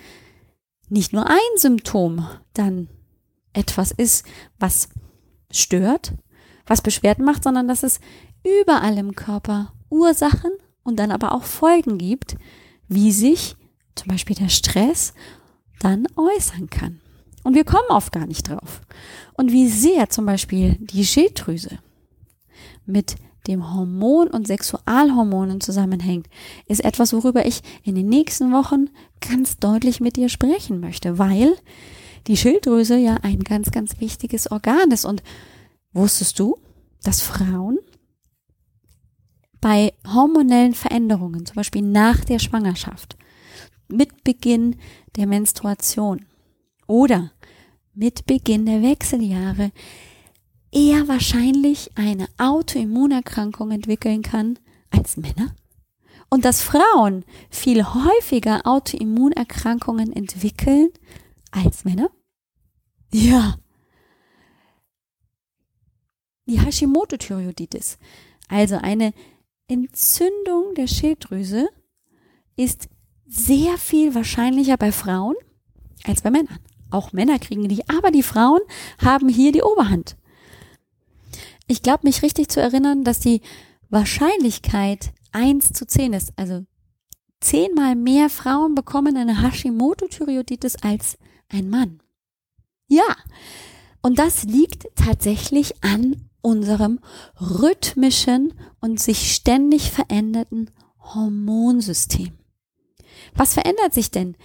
nicht 0.88 1.12
nur 1.12 1.26
ein 1.28 1.56
Symptom 1.56 2.26
dann 2.54 2.88
etwas 3.52 3.90
ist, 3.90 4.24
was 4.58 4.88
stört, 5.56 6.14
was 6.66 6.82
Beschwerden 6.82 7.24
macht, 7.24 7.44
sondern 7.44 7.68
dass 7.68 7.82
es 7.82 8.00
überall 8.44 8.96
im 8.98 9.14
Körper 9.14 9.72
Ursachen 9.90 10.52
und 10.82 10.98
dann 10.98 11.10
aber 11.10 11.32
auch 11.32 11.44
Folgen 11.44 11.98
gibt, 11.98 12.36
wie 12.88 13.12
sich 13.12 13.56
zum 13.94 14.08
Beispiel 14.08 14.36
der 14.36 14.48
Stress 14.48 15.14
dann 15.80 16.06
äußern 16.16 16.70
kann. 16.70 17.00
Und 17.42 17.54
wir 17.54 17.64
kommen 17.64 17.88
oft 17.90 18.12
gar 18.12 18.26
nicht 18.26 18.48
drauf. 18.48 18.80
Und 19.34 19.52
wie 19.52 19.68
sehr 19.68 20.08
zum 20.08 20.26
Beispiel 20.26 20.76
die 20.80 21.04
Schilddrüse 21.04 21.78
mit 22.86 23.16
dem 23.46 23.72
Hormon 23.72 24.28
und 24.28 24.46
Sexualhormonen 24.48 25.60
zusammenhängt, 25.60 26.28
ist 26.66 26.84
etwas, 26.84 27.12
worüber 27.12 27.46
ich 27.46 27.62
in 27.84 27.94
den 27.94 28.08
nächsten 28.08 28.52
Wochen 28.52 28.90
ganz 29.20 29.58
deutlich 29.58 30.00
mit 30.00 30.16
dir 30.16 30.28
sprechen 30.28 30.80
möchte, 30.80 31.18
weil 31.18 31.56
die 32.26 32.36
Schilddrüse 32.36 32.96
ja 32.96 33.16
ein 33.22 33.40
ganz, 33.40 33.70
ganz 33.70 34.00
wichtiges 34.00 34.50
Organ 34.50 34.90
ist. 34.90 35.04
Und 35.04 35.22
wusstest 35.92 36.38
du, 36.38 36.56
dass 37.02 37.22
Frauen 37.22 37.78
bei 39.60 39.92
hormonellen 40.06 40.74
Veränderungen, 40.74 41.46
zum 41.46 41.56
Beispiel 41.56 41.82
nach 41.82 42.24
der 42.24 42.38
Schwangerschaft, 42.38 43.16
mit 43.88 44.24
Beginn 44.24 44.76
der 45.16 45.26
Menstruation 45.26 46.26
oder 46.86 47.32
mit 47.94 48.26
Beginn 48.26 48.66
der 48.66 48.82
Wechseljahre 48.82 49.70
eher 50.72 51.08
wahrscheinlich 51.08 51.90
eine 51.94 52.26
Autoimmunerkrankung 52.36 53.70
entwickeln 53.70 54.22
kann 54.22 54.58
als 54.90 55.16
Männer? 55.16 55.54
Und 56.28 56.44
dass 56.44 56.60
Frauen 56.60 57.24
viel 57.50 57.84
häufiger 57.84 58.66
Autoimmunerkrankungen 58.66 60.12
entwickeln 60.12 60.90
als 61.56 61.84
Männer? 61.84 62.10
Ja. 63.12 63.56
Die 66.46 66.60
Hashimoto-Thyreoiditis, 66.60 67.98
also 68.48 68.76
eine 68.76 69.12
Entzündung 69.66 70.74
der 70.76 70.86
Schilddrüse, 70.86 71.68
ist 72.56 72.88
sehr 73.26 73.78
viel 73.78 74.14
wahrscheinlicher 74.14 74.76
bei 74.76 74.92
Frauen 74.92 75.34
als 76.04 76.22
bei 76.22 76.30
Männern. 76.30 76.58
Auch 76.90 77.12
Männer 77.12 77.38
kriegen 77.38 77.68
die, 77.68 77.88
aber 77.88 78.12
die 78.12 78.22
Frauen 78.22 78.60
haben 79.02 79.28
hier 79.28 79.50
die 79.50 79.62
Oberhand. 79.62 80.16
Ich 81.66 81.82
glaube, 81.82 82.04
mich 82.04 82.22
richtig 82.22 82.48
zu 82.48 82.60
erinnern, 82.60 83.02
dass 83.02 83.18
die 83.18 83.40
Wahrscheinlichkeit 83.88 85.12
eins 85.32 85.72
zu 85.72 85.84
zehn 85.86 86.12
ist. 86.12 86.32
Also 86.36 86.64
zehnmal 87.40 87.96
mehr 87.96 88.30
Frauen 88.30 88.76
bekommen 88.76 89.16
eine 89.16 89.42
Hashimoto-Thyreoiditis 89.42 90.76
als 90.82 91.18
ein 91.48 91.70
Mann. 91.70 92.00
Ja, 92.88 93.16
und 94.02 94.18
das 94.18 94.44
liegt 94.44 94.86
tatsächlich 94.94 95.82
an 95.82 96.28
unserem 96.40 97.00
rhythmischen 97.40 98.54
und 98.80 99.00
sich 99.00 99.34
ständig 99.34 99.90
veränderten 99.90 100.70
Hormonsystem. 101.00 102.32
Was 103.34 103.54
verändert 103.54 103.94
sich 103.94 104.10
denn 104.10 104.36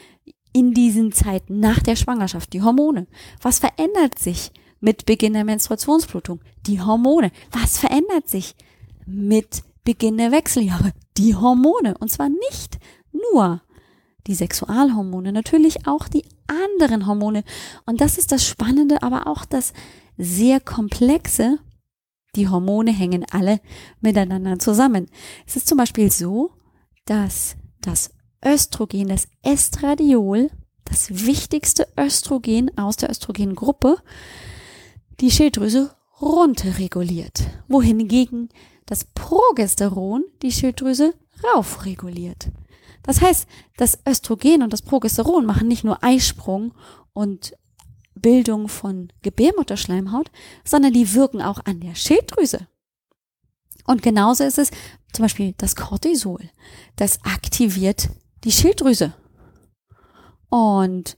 in 0.53 0.73
diesen 0.73 1.11
Zeiten 1.11 1.59
nach 1.59 1.79
der 1.79 1.95
Schwangerschaft? 1.95 2.53
Die 2.53 2.61
Hormone. 2.61 3.07
Was 3.41 3.59
verändert 3.59 4.17
sich 4.17 4.51
mit 4.79 5.05
Beginn 5.05 5.33
der 5.33 5.45
Menstruationsblutung? 5.45 6.41
Die 6.65 6.81
Hormone. 6.81 7.31
Was 7.51 7.77
verändert 7.77 8.27
sich 8.27 8.55
mit 9.05 9.63
Beginn 9.83 10.17
der 10.17 10.31
Wechseljahre? 10.31 10.93
Die 11.17 11.35
Hormone. 11.35 11.97
Und 11.99 12.11
zwar 12.11 12.29
nicht 12.29 12.79
nur 13.31 13.61
die 14.27 14.35
Sexualhormone, 14.35 15.31
natürlich 15.31 15.87
auch 15.87 16.07
die 16.07 16.25
anderen 16.47 17.07
Hormone. 17.07 17.43
Und 17.85 18.01
das 18.01 18.17
ist 18.17 18.31
das 18.31 18.45
Spannende, 18.45 19.03
aber 19.03 19.27
auch 19.27 19.45
das 19.45 19.73
sehr 20.17 20.59
komplexe. 20.59 21.59
Die 22.35 22.47
Hormone 22.47 22.91
hängen 22.91 23.25
alle 23.31 23.59
miteinander 23.99 24.59
zusammen. 24.59 25.07
Es 25.45 25.55
ist 25.55 25.67
zum 25.67 25.77
Beispiel 25.77 26.11
so, 26.11 26.51
dass 27.05 27.55
das 27.81 28.11
Östrogen, 28.43 29.07
das 29.09 29.27
Estradiol, 29.43 30.49
das 30.85 31.25
wichtigste 31.25 31.87
Östrogen 31.97 32.75
aus 32.77 32.97
der 32.97 33.09
Östrogengruppe, 33.09 33.97
die 35.19 35.31
Schilddrüse 35.31 35.95
runterreguliert, 36.21 37.43
wohingegen 37.67 38.49
das 38.85 39.05
Progesteron 39.05 40.23
die 40.41 40.51
Schilddrüse 40.51 41.13
raufreguliert. 41.43 42.49
Das 43.03 43.21
heißt, 43.21 43.47
das 43.77 43.99
Östrogen 44.07 44.61
und 44.61 44.73
das 44.73 44.81
Progesteron 44.81 45.45
machen 45.45 45.67
nicht 45.67 45.83
nur 45.83 46.03
Eisprung 46.03 46.73
und 47.13 47.53
Bildung 48.13 48.67
von 48.67 49.11
Gebärmutterschleimhaut, 49.21 50.31
sondern 50.63 50.93
die 50.93 51.13
wirken 51.13 51.41
auch 51.41 51.59
an 51.65 51.79
der 51.79 51.95
Schilddrüse. 51.95 52.67
Und 53.85 54.03
genauso 54.03 54.43
ist 54.43 54.57
es 54.57 54.71
zum 55.13 55.23
Beispiel 55.23 55.53
das 55.57 55.75
Cortisol. 55.75 56.49
Das 56.95 57.19
aktiviert 57.23 58.09
die 58.43 58.51
Schilddrüse 58.51 59.13
und 60.49 61.17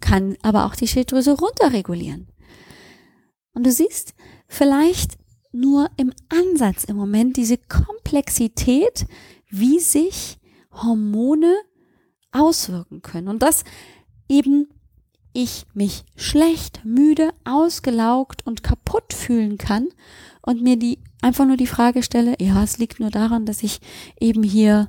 kann 0.00 0.36
aber 0.42 0.64
auch 0.64 0.74
die 0.74 0.88
Schilddrüse 0.88 1.32
runterregulieren. 1.32 2.28
Und 3.52 3.66
du 3.66 3.72
siehst 3.72 4.14
vielleicht 4.46 5.18
nur 5.52 5.90
im 5.96 6.12
Ansatz 6.28 6.84
im 6.84 6.96
Moment 6.96 7.36
diese 7.36 7.58
Komplexität, 7.58 9.06
wie 9.50 9.80
sich 9.80 10.38
Hormone 10.72 11.54
auswirken 12.32 13.02
können. 13.02 13.28
Und 13.28 13.42
dass 13.42 13.64
eben 14.28 14.68
ich 15.32 15.66
mich 15.74 16.04
schlecht, 16.16 16.84
müde, 16.84 17.30
ausgelaugt 17.44 18.46
und 18.46 18.62
kaputt 18.62 19.12
fühlen 19.12 19.58
kann 19.58 19.88
und 20.42 20.62
mir 20.62 20.76
die 20.76 20.98
einfach 21.22 21.46
nur 21.46 21.56
die 21.56 21.66
Frage 21.66 22.02
stelle, 22.02 22.34
ja, 22.40 22.62
es 22.62 22.78
liegt 22.78 23.00
nur 23.00 23.10
daran, 23.10 23.46
dass 23.46 23.62
ich 23.62 23.80
eben 24.20 24.42
hier 24.42 24.88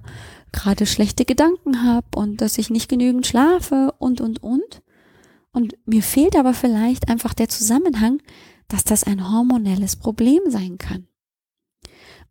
gerade 0.51 0.85
schlechte 0.85 1.25
Gedanken 1.25 1.83
habe 1.83 2.07
und 2.15 2.41
dass 2.41 2.57
ich 2.57 2.69
nicht 2.69 2.89
genügend 2.89 3.27
schlafe 3.27 3.93
und, 3.99 4.21
und, 4.21 4.41
und. 4.41 4.81
Und 5.51 5.75
mir 5.85 6.03
fehlt 6.03 6.35
aber 6.35 6.53
vielleicht 6.53 7.09
einfach 7.09 7.33
der 7.33 7.49
Zusammenhang, 7.49 8.21
dass 8.67 8.83
das 8.83 9.03
ein 9.03 9.31
hormonelles 9.31 9.95
Problem 9.95 10.41
sein 10.47 10.77
kann. 10.77 11.07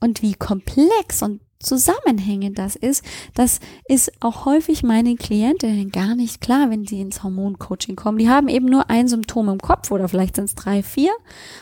Und 0.00 0.22
wie 0.22 0.34
komplex 0.34 1.22
und 1.22 1.40
zusammenhängend 1.60 2.58
das 2.58 2.76
ist, 2.76 3.04
das 3.34 3.60
ist 3.88 4.12
auch 4.20 4.44
häufig 4.44 4.82
meinen 4.82 5.16
Klientinnen 5.16 5.90
gar 5.90 6.14
nicht 6.14 6.40
klar, 6.40 6.70
wenn 6.70 6.86
sie 6.86 7.00
ins 7.00 7.22
Hormoncoaching 7.22 7.96
kommen. 7.96 8.18
Die 8.18 8.28
haben 8.28 8.48
eben 8.48 8.66
nur 8.66 8.90
ein 8.90 9.08
Symptom 9.08 9.48
im 9.48 9.58
Kopf 9.58 9.90
oder 9.90 10.08
vielleicht 10.08 10.36
sind 10.36 10.46
es 10.46 10.54
drei, 10.54 10.82
vier 10.82 11.12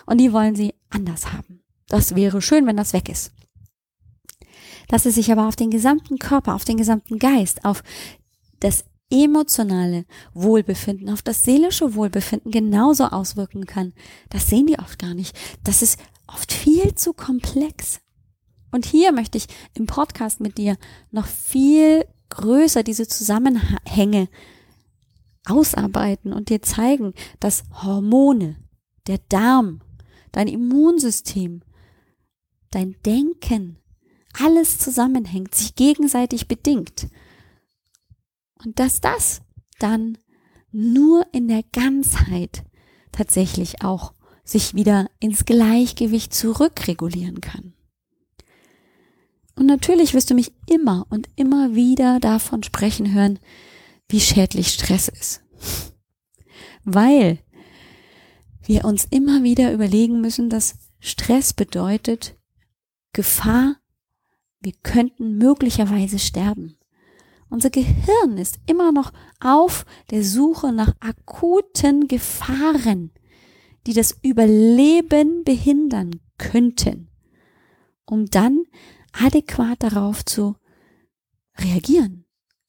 und 0.05 0.19
die 0.19 0.33
wollen 0.33 0.55
sie 0.55 0.75
anders 0.91 1.33
haben. 1.33 1.63
Das 1.89 2.15
wäre 2.15 2.43
schön, 2.43 2.67
wenn 2.67 2.77
das 2.77 2.93
weg 2.93 3.09
ist. 3.09 3.33
Dass 4.89 5.07
es 5.07 5.15
sich 5.15 5.33
aber 5.33 5.49
auf 5.49 5.57
den 5.57 5.71
gesamten 5.71 6.19
Körper, 6.19 6.55
auf 6.55 6.65
den 6.65 6.77
gesamten 6.77 7.19
Geist, 7.19 7.65
auf 7.65 7.83
das 8.61 8.85
emotionale 9.11 10.05
Wohlbefinden, 10.35 11.11
auf 11.11 11.23
das 11.23 11.45
seelische 11.45 11.95
Wohlbefinden 11.95 12.51
genauso 12.51 13.05
auswirken 13.05 13.67
kann. 13.67 13.93
Das 14.31 14.49
sehen 14.49 14.67
die 14.67 14.79
oft 14.79 14.99
gar 14.99 15.15
nicht. 15.15 15.37
Das 15.63 15.83
ist 15.83 15.99
oft 16.27 16.53
viel 16.53 16.95
zu 16.95 17.13
komplex. 17.13 18.01
Und 18.77 18.85
hier 18.85 19.11
möchte 19.11 19.39
ich 19.39 19.47
im 19.73 19.87
Podcast 19.87 20.39
mit 20.39 20.59
dir 20.59 20.77
noch 21.11 21.27
viel 21.27 22.05
größer 22.29 22.83
diese 22.83 23.09
Zusammenhänge 23.09 24.29
ausarbeiten 25.47 26.35
und 26.35 26.51
dir 26.51 26.61
zeigen, 26.61 27.15
dass 27.41 27.65
Hormone, 27.83 28.57
der 29.07 29.17
Darm, 29.31 29.81
dein 30.31 30.47
Immunsystem, 30.47 31.63
dein 32.71 32.97
Denken, 33.07 33.79
alles 34.39 34.77
zusammenhängt, 34.77 35.55
sich 35.55 35.75
gegenseitig 35.75 36.47
bedingt. 36.47 37.09
Und 38.63 38.79
dass 38.79 39.01
das 39.01 39.41
dann 39.79 40.19
nur 40.71 41.25
in 41.33 41.49
der 41.49 41.63
Ganzheit 41.73 42.63
tatsächlich 43.11 43.83
auch 43.83 44.13
sich 44.45 44.75
wieder 44.75 45.09
ins 45.19 45.47
Gleichgewicht 45.47 46.35
zurückregulieren 46.35 47.41
kann. 47.41 47.73
Und 49.57 49.67
natürlich 49.67 50.15
wirst 50.15 50.31
du 50.31 50.35
mich 50.35 50.53
immer 50.69 51.07
und 51.11 51.29
immer 51.35 51.75
wieder 51.75 52.21
davon 52.21 52.63
sprechen 52.63 53.13
hören, 53.13 53.39
wie 54.09 54.21
schädlich 54.21 54.69
Stress 54.69 55.09
ist. 55.09 55.43
Weil 56.85 57.39
wir 58.65 58.85
uns 58.85 59.07
immer 59.11 59.43
wieder 59.43 59.73
überlegen 59.73 60.21
müssen, 60.21 60.51
dass 60.51 60.77
Stress 61.01 61.53
bedeutet 61.53 62.37
Gefahr, 63.13 63.77
wir 64.61 64.73
könnten 64.83 65.39
möglicherweise 65.39 66.19
sterben. 66.19 66.77
Unser 67.49 67.71
Gehirn 67.71 68.39
ist 68.39 68.59
immer 68.67 68.93
noch 68.93 69.13
auf 69.41 69.87
der 70.11 70.25
Suche 70.25 70.73
nach 70.73 70.95
akuten 71.01 72.09
Gefahren, 72.09 73.13
die 73.87 73.93
das 73.95 74.19
Überleben 74.23 75.45
behindern 75.45 76.21
könnten, 76.39 77.09
um 78.05 78.27
dann 78.27 78.65
adäquat 79.19 79.83
darauf 79.83 80.25
zu 80.25 80.57
reagieren. 81.59 82.25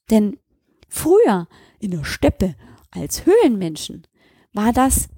Denn 0.10 0.40
früher 0.88 1.48
in 1.80 1.92
der 1.92 2.04
Steppe 2.04 2.56
als 2.92 3.26
Höhlenmenschen 3.26 4.08
war 4.54 4.74
das 4.74 5.10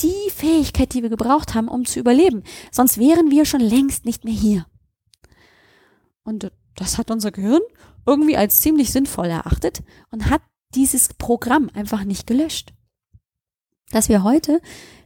die 0.00 0.30
Fähigkeit, 0.30 0.92
die 0.92 1.02
wir 1.02 1.10
gebraucht 1.10 1.54
haben, 1.54 1.68
um 1.68 1.84
zu 1.84 1.98
überleben. 2.00 2.42
Sonst 2.70 2.98
wären 2.98 3.30
wir 3.30 3.44
schon 3.44 3.60
längst 3.60 4.04
nicht 4.04 4.24
mehr 4.24 4.34
hier. 4.34 4.66
Und 6.22 6.50
das 6.74 6.98
hat 6.98 7.10
unser 7.10 7.30
Gehirn 7.30 7.62
irgendwie 8.06 8.36
als 8.36 8.60
ziemlich 8.60 8.92
sinnvoll 8.92 9.26
erachtet 9.26 9.82
und 10.10 10.28
hat 10.28 10.42
dieses 10.74 11.14
Programm 11.14 11.70
einfach 11.72 12.04
nicht 12.04 12.26
gelöscht. 12.26 12.74
Dass 13.90 14.08
wir 14.08 14.24
heute 14.24 14.60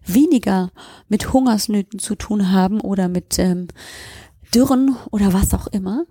weniger 0.04 0.72
mit 1.08 1.32
Hungersnöten 1.32 1.98
zu 1.98 2.14
tun 2.14 2.50
haben 2.50 2.80
oder 2.80 3.08
mit 3.08 3.38
ähm, 3.38 3.68
Dürren 4.54 4.96
oder 5.10 5.32
was 5.32 5.54
auch 5.54 5.66
immer, 5.68 6.06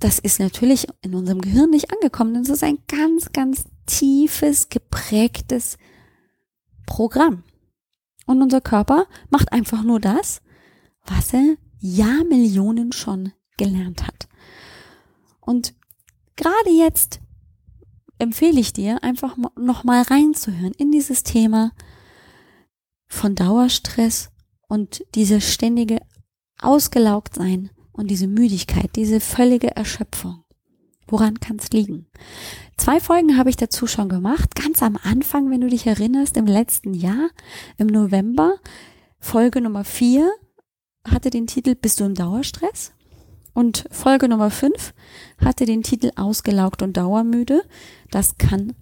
das 0.00 0.18
ist 0.18 0.40
natürlich 0.40 0.86
in 1.02 1.14
unserem 1.14 1.40
Gehirn 1.40 1.70
nicht 1.70 1.92
angekommen. 1.92 2.34
Das 2.34 2.48
ist 2.48 2.64
ein 2.64 2.78
ganz, 2.88 3.32
ganz 3.32 3.64
tiefes, 3.86 4.70
geprägtes 4.70 5.76
Programm. 6.86 7.44
Und 8.26 8.42
unser 8.42 8.60
Körper 8.60 9.06
macht 9.28 9.52
einfach 9.52 9.82
nur 9.82 10.00
das, 10.00 10.40
was 11.04 11.34
er 11.34 11.56
Jahrmillionen 11.80 12.92
schon 12.92 13.32
gelernt 13.58 14.06
hat. 14.06 14.28
Und 15.40 15.74
gerade 16.36 16.70
jetzt 16.70 17.20
empfehle 18.18 18.60
ich 18.60 18.72
dir, 18.72 19.02
einfach 19.02 19.36
noch 19.56 19.84
mal 19.84 20.02
reinzuhören 20.02 20.72
in 20.78 20.92
dieses 20.92 21.22
Thema 21.22 21.72
von 23.06 23.34
Dauerstress 23.34 24.30
und 24.68 25.04
diese 25.14 25.40
ständige 25.40 26.00
ausgelaugt 26.60 27.34
sein 27.34 27.70
und 28.00 28.10
diese 28.10 28.26
Müdigkeit, 28.26 28.90
diese 28.96 29.20
völlige 29.20 29.76
Erschöpfung. 29.76 30.42
Woran 31.06 31.38
kann 31.40 31.56
es 31.56 31.70
liegen? 31.70 32.06
Zwei 32.76 32.98
Folgen 32.98 33.36
habe 33.36 33.50
ich 33.50 33.56
dazu 33.56 33.86
schon 33.86 34.08
gemacht, 34.08 34.54
ganz 34.54 34.82
am 34.82 34.96
Anfang, 35.02 35.50
wenn 35.50 35.60
du 35.60 35.68
dich 35.68 35.86
erinnerst, 35.86 36.36
im 36.36 36.46
letzten 36.46 36.94
Jahr, 36.94 37.30
im 37.76 37.88
November. 37.88 38.54
Folge 39.18 39.60
Nummer 39.60 39.84
vier 39.84 40.30
hatte 41.06 41.30
den 41.30 41.46
Titel 41.46 41.74
Bist 41.74 42.00
du 42.00 42.04
im 42.04 42.14
Dauerstress? 42.14 42.92
Und 43.52 43.84
Folge 43.90 44.28
Nummer 44.28 44.50
5 44.50 44.94
hatte 45.44 45.66
den 45.66 45.82
Titel 45.82 46.12
Ausgelaugt 46.16 46.82
und 46.82 46.96
dauermüde. 46.96 47.62
Das 48.10 48.38
kann 48.38 48.74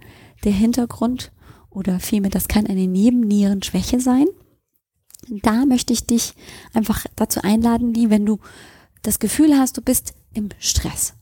der 0.45 0.53
Hintergrund 0.53 1.33
oder 1.71 2.01
vielmehr, 2.01 2.31
das 2.31 2.49
kann 2.49 2.67
eine 2.67 2.87
Nebennierenschwäche 2.87 3.99
sein. 3.99 4.27
Da 5.29 5.65
möchte 5.67 5.93
ich 5.93 6.07
dich 6.07 6.35
einfach 6.75 7.07
dazu 7.17 7.41
einladen, 7.43 7.97
wie 7.97 8.11
wenn 8.11 8.25
du 8.25 8.39
das 9.03 9.19
Gefühl 9.19 9.57
hast, 9.59 9.77
du 9.77 9.83
bist 9.83 10.15
im 10.33 10.49
Stress. 10.59 11.15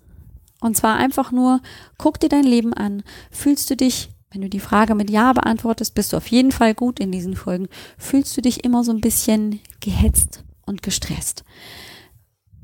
Und 0.60 0.76
zwar 0.76 0.96
einfach 0.96 1.32
nur, 1.32 1.60
guck 1.98 2.18
dir 2.18 2.28
dein 2.28 2.44
Leben 2.44 2.72
an. 2.72 3.02
Fühlst 3.30 3.70
du 3.70 3.76
dich, 3.76 4.10
wenn 4.30 4.40
du 4.40 4.48
die 4.48 4.60
Frage 4.60 4.94
mit 4.94 5.10
Ja 5.10 5.32
beantwortest, 5.32 5.94
bist 5.94 6.12
du 6.12 6.16
auf 6.16 6.26
jeden 6.28 6.52
Fall 6.52 6.74
gut 6.74 6.98
in 6.98 7.12
diesen 7.12 7.36
Folgen. 7.36 7.68
Fühlst 7.98 8.36
du 8.36 8.40
dich 8.40 8.64
immer 8.64 8.82
so 8.82 8.92
ein 8.92 9.00
bisschen 9.00 9.60
gehetzt 9.80 10.44
und 10.64 10.82
gestresst? 10.82 11.44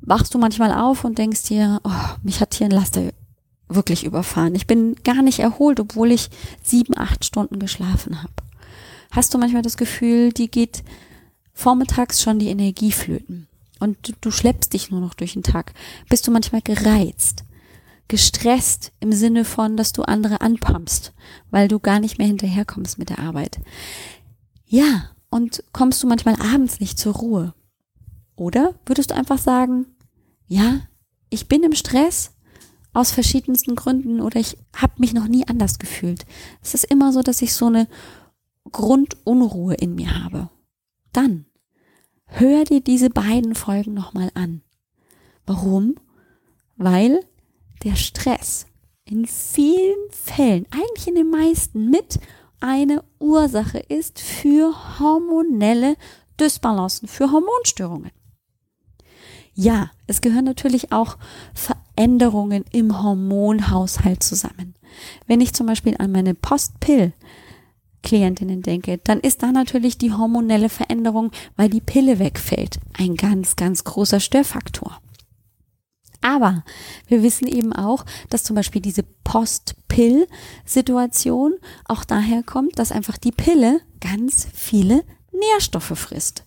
wachst 0.03 0.35
du 0.35 0.39
manchmal 0.39 0.73
auf 0.73 1.05
und 1.05 1.19
denkst 1.19 1.45
dir, 1.45 1.81
oh, 1.85 1.91
mich 2.23 2.41
hat 2.41 2.55
hier 2.55 2.67
ein 2.67 2.73
Laster 2.73 3.13
wirklich 3.69 4.05
überfahren. 4.05 4.55
Ich 4.55 4.67
bin 4.67 4.97
gar 5.03 5.23
nicht 5.23 5.39
erholt, 5.39 5.81
obwohl 5.81 6.13
ich 6.13 6.29
sieben, 6.63 6.97
acht 6.99 7.25
Stunden 7.25 7.59
geschlafen 7.59 8.23
habe. 8.23 8.35
Hast 9.11 9.33
du 9.33 9.39
manchmal 9.39 9.63
das 9.63 9.77
Gefühl, 9.77 10.33
die 10.33 10.51
geht 10.51 10.83
vormittags 11.55 12.23
schon 12.23 12.39
die 12.39 12.49
Energie 12.49 12.93
flöten 12.93 13.49
und 13.83 14.15
du, 14.21 14.31
schleppst 14.31 14.73
dich 14.73 14.91
nur 14.91 15.01
noch 15.01 15.15
durch 15.15 15.33
den 15.33 15.43
Tag. 15.43 15.75
Bist 16.09 16.27
du 16.27 16.31
manchmal 16.31 16.63
gereizt, 16.63 17.45
gestresst 18.07 18.93
im 19.01 19.13
Sinne 19.13 19.45
von, 19.45 19.77
dass 19.77 19.93
du 19.93 20.03
andere 20.03 20.41
anpumpst, 20.41 21.13
weil 21.51 21.67
du 21.67 21.81
gar 21.81 21.99
nicht 21.99 22.19
mehr 22.19 22.29
hinterherkommst 22.29 22.99
mit 22.99 23.11
der 23.11 23.19
Arbeit. 23.19 23.61
Ja, 24.65 25.11
und 25.31 25.65
kommst 25.73 26.03
du 26.03 26.07
manchmal 26.07 26.37
abends 26.41 26.79
nicht 26.79 26.99
zur 26.99 27.15
Ruhe. 27.15 27.55
Oder 28.37 28.75
würdest 28.87 29.11
du 29.11 29.17
einfach 29.17 29.39
sagen, 29.39 29.87
ja, 30.47 30.81
ich 31.29 31.49
bin 31.49 31.63
im 31.65 31.75
Stress 31.75 32.33
aus 32.93 33.11
verschiedensten 33.11 33.75
Gründen 33.75 34.21
oder 34.21 34.39
ich 34.39 34.59
habe 34.77 34.95
mich 34.99 35.13
noch 35.13 35.27
nie 35.27 35.47
anders 35.49 35.79
gefühlt. 35.79 36.25
Es 36.63 36.75
ist 36.75 36.85
immer 36.85 37.13
so, 37.13 37.23
dass 37.23 37.43
ich 37.43 37.55
so 37.55 37.67
eine 37.67 37.89
Grundunruhe 38.71 39.75
in 39.75 39.95
mir 39.95 40.23
habe. 40.23 40.51
Dann 41.13 41.47
hör 42.35 42.65
dir 42.65 42.81
diese 42.81 43.11
beiden 43.11 43.55
Folgen 43.55 43.95
nochmal 43.95 44.31
an. 44.35 44.63
Warum? 45.47 45.97
Weil 46.77 47.21
der 47.85 47.97
Stress 47.97 48.67
in 49.05 49.27
vielen 49.27 50.11
Fällen, 50.11 50.67
eigentlich 50.71 51.09
in 51.09 51.15
den 51.15 51.31
meisten, 51.31 51.91
mit 51.91 52.19
eine 52.61 53.03
Ursache 53.19 53.79
ist 53.79 54.21
für 54.21 54.73
hormonelle 55.01 55.97
Dysbalancen, 56.41 57.09
für 57.09 57.33
Hormonstörungen. 57.33 58.13
Ja, 59.55 59.91
es 60.07 60.21
gehören 60.21 60.45
natürlich 60.45 60.93
auch 60.93 61.19
Veränderungen 61.53 62.65
im 62.73 63.03
Hormonhaushalt 63.03 64.23
zusammen. 64.23 64.75
Wenn 65.27 65.41
ich 65.41 65.53
zum 65.53 65.67
Beispiel 65.67 65.97
an 65.99 66.13
meine 66.13 66.35
Postpill 66.35 67.13
Klientinnen 68.03 68.63
denke, 68.63 68.99
dann 68.99 69.21
ist 69.21 69.43
da 69.43 69.53
natürlich 69.53 69.97
die 69.99 70.13
hormonelle 70.13 70.69
Veränderung, 70.69 71.31
weil 71.57 71.69
die 71.69 71.81
Pille 71.81 72.19
wegfällt, 72.19 72.81
ein 72.99 73.15
ganz, 73.17 73.55
ganz 73.57 73.85
großer 73.85 74.19
Störfaktor. 74.21 75.01
Aber 76.21 76.65
wir 77.09 77.23
wissen 77.23 77.49
eben 77.49 77.73
auch, 77.73 78.05
dass 78.31 78.45
zum 78.45 78.57
Beispiel 78.57 78.81
diese 78.81 79.03
Post-Pill-Situation 79.25 81.55
auch 81.85 82.05
daher 82.05 82.45
kommt, 82.45 82.79
dass 82.79 82.93
einfach 82.93 83.19
die 83.19 83.33
Pille 83.33 83.81
ganz 84.01 84.47
viele 84.53 85.05
Nährstoffe 85.33 85.99
frisst. 85.99 86.45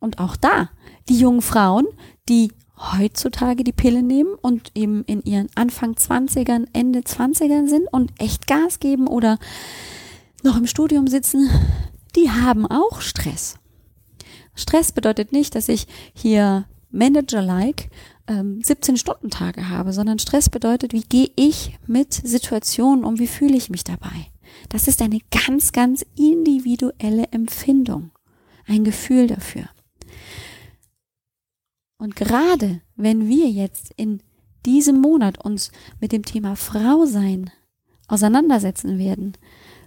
Und 0.00 0.18
auch 0.18 0.34
da 0.36 0.70
die 1.08 1.18
jungen 1.18 1.42
Frauen, 1.42 1.86
die 2.28 2.52
heutzutage 2.78 3.64
die 3.64 3.72
Pille 3.72 4.02
nehmen 4.02 4.34
und 4.40 4.70
eben 4.74 5.02
in 5.04 5.22
ihren 5.22 5.48
Anfang 5.54 5.94
20ern, 5.94 6.66
Ende 6.72 7.00
20ern 7.00 7.68
sind 7.68 7.88
und 7.90 8.12
echt 8.18 8.46
Gas 8.46 8.80
geben 8.80 9.08
oder 9.08 9.38
noch 10.42 10.56
im 10.56 10.66
Studium 10.66 11.06
sitzen, 11.06 11.50
die 12.14 12.30
haben 12.30 12.66
auch 12.66 13.00
Stress. 13.00 13.58
Stress 14.54 14.92
bedeutet 14.92 15.32
nicht, 15.32 15.54
dass 15.54 15.68
ich 15.68 15.86
hier 16.14 16.66
Manager-like 16.90 17.90
ähm, 18.26 18.60
17-Stunden-Tage 18.64 19.68
habe, 19.68 19.92
sondern 19.92 20.18
Stress 20.18 20.48
bedeutet, 20.48 20.92
wie 20.92 21.02
gehe 21.02 21.30
ich 21.36 21.78
mit 21.86 22.12
Situationen 22.12 23.04
um, 23.04 23.18
wie 23.18 23.26
fühle 23.26 23.56
ich 23.56 23.70
mich 23.70 23.84
dabei. 23.84 24.30
Das 24.68 24.88
ist 24.88 25.02
eine 25.02 25.20
ganz, 25.30 25.72
ganz 25.72 26.04
individuelle 26.16 27.24
Empfindung, 27.30 28.10
ein 28.66 28.84
Gefühl 28.84 29.26
dafür. 29.26 29.68
Und 31.98 32.16
gerade 32.16 32.82
wenn 32.96 33.28
wir 33.28 33.48
jetzt 33.48 33.92
in 33.96 34.22
diesem 34.64 35.00
Monat 35.00 35.44
uns 35.44 35.70
mit 36.00 36.12
dem 36.12 36.24
Thema 36.24 36.56
Frau 36.56 37.06
sein 37.06 37.50
auseinandersetzen 38.08 38.98
werden, 38.98 39.32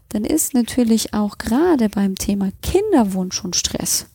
dann 0.09 0.25
ist 0.25 0.53
natürlich 0.53 1.13
auch 1.13 1.37
gerade 1.37 1.89
beim 1.89 2.15
Thema 2.15 2.51
Kinderwunsch 2.61 3.43
und 3.43 3.55
Stress 3.55 4.07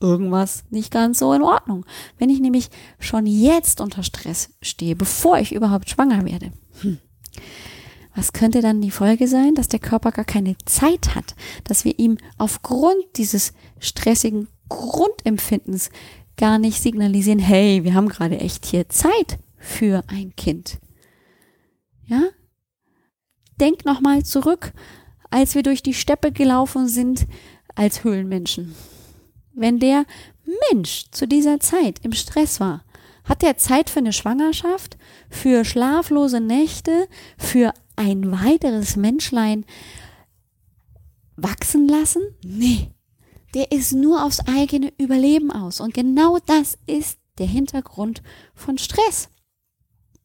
irgendwas 0.00 0.64
nicht 0.70 0.90
ganz 0.90 1.18
so 1.18 1.32
in 1.32 1.42
Ordnung. 1.42 1.84
Wenn 2.18 2.30
ich 2.30 2.40
nämlich 2.40 2.68
schon 2.98 3.26
jetzt 3.26 3.80
unter 3.80 4.02
Stress 4.02 4.50
stehe, 4.62 4.96
bevor 4.96 5.38
ich 5.38 5.54
überhaupt 5.54 5.90
schwanger 5.90 6.24
werde, 6.24 6.52
hm, 6.80 6.98
was 8.14 8.32
könnte 8.32 8.60
dann 8.60 8.80
die 8.80 8.90
Folge 8.90 9.28
sein, 9.28 9.54
dass 9.54 9.68
der 9.68 9.78
Körper 9.78 10.10
gar 10.10 10.24
keine 10.24 10.56
Zeit 10.64 11.14
hat, 11.14 11.36
dass 11.64 11.84
wir 11.84 11.98
ihm 11.98 12.18
aufgrund 12.38 13.04
dieses 13.16 13.52
stressigen 13.78 14.48
Grundempfindens 14.68 15.90
gar 16.40 16.58
nicht 16.58 16.82
signalisieren, 16.82 17.38
hey, 17.38 17.84
wir 17.84 17.92
haben 17.94 18.08
gerade 18.08 18.40
echt 18.40 18.64
hier 18.64 18.88
Zeit 18.88 19.38
für 19.58 20.02
ein 20.08 20.34
Kind. 20.36 20.78
Ja? 22.06 22.22
Denk 23.60 23.84
nochmal 23.84 24.24
zurück, 24.24 24.72
als 25.30 25.54
wir 25.54 25.62
durch 25.62 25.82
die 25.82 25.92
Steppe 25.92 26.32
gelaufen 26.32 26.88
sind 26.88 27.26
als 27.74 28.04
Höhlenmenschen. 28.04 28.74
Wenn 29.52 29.78
der 29.78 30.06
Mensch 30.72 31.10
zu 31.10 31.28
dieser 31.28 31.60
Zeit 31.60 31.98
im 32.02 32.12
Stress 32.12 32.58
war, 32.58 32.84
hat 33.24 33.42
er 33.42 33.58
Zeit 33.58 33.90
für 33.90 33.98
eine 33.98 34.14
Schwangerschaft, 34.14 34.96
für 35.28 35.66
schlaflose 35.66 36.40
Nächte, 36.40 37.06
für 37.36 37.74
ein 37.96 38.32
weiteres 38.32 38.96
Menschlein 38.96 39.66
wachsen 41.36 41.86
lassen? 41.86 42.22
Nee. 42.42 42.92
Der 43.54 43.72
ist 43.72 43.92
nur 43.92 44.24
aufs 44.24 44.40
eigene 44.40 44.92
Überleben 44.98 45.50
aus. 45.50 45.80
Und 45.80 45.94
genau 45.94 46.38
das 46.46 46.78
ist 46.86 47.18
der 47.38 47.46
Hintergrund 47.46 48.22
von 48.54 48.78
Stress. 48.78 49.28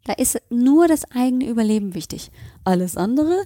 Da 0.03 0.13
ist 0.13 0.39
nur 0.49 0.87
das 0.87 1.09
eigene 1.11 1.47
Überleben 1.47 1.95
wichtig. 1.95 2.31
Alles 2.63 2.95
andere, 2.95 3.45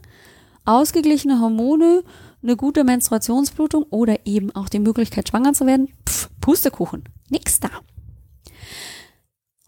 ausgeglichene 0.66 1.40
Hormone, 1.40 2.04
eine 2.44 2.58
gute 2.58 2.84
Menstruationsblutung 2.84 3.84
oder 3.90 4.26
eben 4.26 4.54
auch 4.56 4.70
die 4.70 4.80
Möglichkeit, 4.80 5.30
schwanger 5.30 5.54
zu 5.54 5.66
werden, 5.66 5.90
pff, 6.08 6.30
Pustekuchen, 6.42 7.04
nix 7.30 7.60
da. 7.60 7.70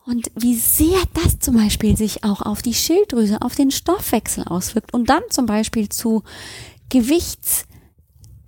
Und 0.05 0.31
wie 0.35 0.55
sehr 0.55 1.01
das 1.13 1.39
zum 1.39 1.55
Beispiel 1.55 1.95
sich 1.95 2.23
auch 2.23 2.41
auf 2.41 2.61
die 2.61 2.73
Schilddrüse, 2.73 3.41
auf 3.41 3.55
den 3.55 3.71
Stoffwechsel 3.71 4.43
auswirkt 4.45 4.93
und 4.93 5.09
dann 5.09 5.23
zum 5.29 5.45
Beispiel 5.45 5.89
zu 5.89 6.23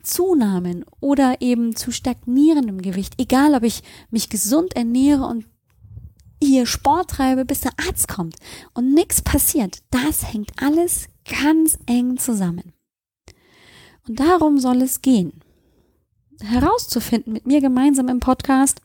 Gewichtszunahmen 0.04 0.86
oder 1.00 1.38
eben 1.40 1.76
zu 1.76 1.92
stagnierendem 1.92 2.82
Gewicht, 2.82 3.14
egal 3.18 3.56
ob 3.56 3.64
ich 3.64 3.84
mich 4.12 4.30
gesund 4.30 4.76
ernähre 4.76 5.26
und 5.26 5.46
hier 6.42 6.66
Sport 6.66 7.12
treibe, 7.12 7.46
bis 7.46 7.62
der 7.62 7.72
Arzt 7.88 8.10
kommt 8.10 8.36
und 8.74 8.94
nichts 8.94 9.22
passiert, 9.22 9.80
das 9.92 10.34
hängt 10.34 10.52
alles 10.62 11.08
ganz 11.26 11.80
eng 11.86 12.18
zusammen. 12.18 12.74
Und 14.08 14.20
darum 14.20 14.60
soll 14.60 14.82
es 14.82 15.02
gehen. 15.02 15.40
Herauszufinden 16.42 17.32
mit 17.32 17.48
mir 17.48 17.62
gemeinsam 17.62 18.10
im 18.10 18.20
Podcast, 18.20 18.82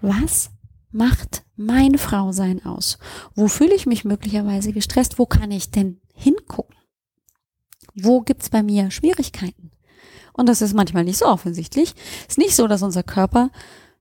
was 0.00 0.50
macht 0.90 1.44
mein 1.54 1.98
Frausein 1.98 2.64
aus? 2.64 2.98
Wo 3.36 3.46
fühle 3.46 3.76
ich 3.76 3.86
mich 3.86 4.04
möglicherweise 4.04 4.72
gestresst? 4.72 5.20
Wo 5.20 5.26
kann 5.26 5.52
ich 5.52 5.70
denn 5.70 6.00
hingucken? 6.14 6.74
Wo 7.94 8.22
gibt's 8.22 8.50
bei 8.50 8.64
mir 8.64 8.90
Schwierigkeiten? 8.90 9.70
Und 10.38 10.48
das 10.48 10.62
ist 10.62 10.72
manchmal 10.72 11.02
nicht 11.02 11.18
so 11.18 11.26
offensichtlich. 11.26 11.94
Ist 12.28 12.38
nicht 12.38 12.54
so, 12.54 12.68
dass 12.68 12.84
unser 12.84 13.02
Körper 13.02 13.50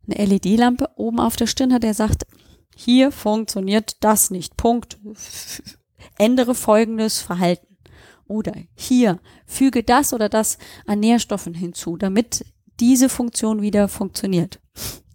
eine 0.08 0.24
LED-Lampe 0.24 0.88
oben 0.96 1.20
auf 1.20 1.36
der 1.36 1.48
Stirn 1.48 1.74
hat, 1.74 1.82
der 1.82 1.96
sagt, 1.96 2.28
hier 2.76 3.12
funktioniert 3.12 3.98
das 4.02 4.30
nicht. 4.30 4.56
Punkt. 4.56 5.00
Ändere 6.20 6.54
folgendes 6.54 7.22
Verhalten. 7.22 7.78
Oder 8.28 8.54
hier, 8.76 9.20
füge 9.48 9.82
das 9.82 10.14
oder 10.14 10.30
das 10.30 10.60
an 10.86 11.00
Nährstoffen 11.00 11.56
hinzu, 11.56 11.98
damit 11.98 12.46
diese 12.80 13.10
Funktion 13.10 13.64
wieder 13.64 13.88
funktioniert. 13.88 14.60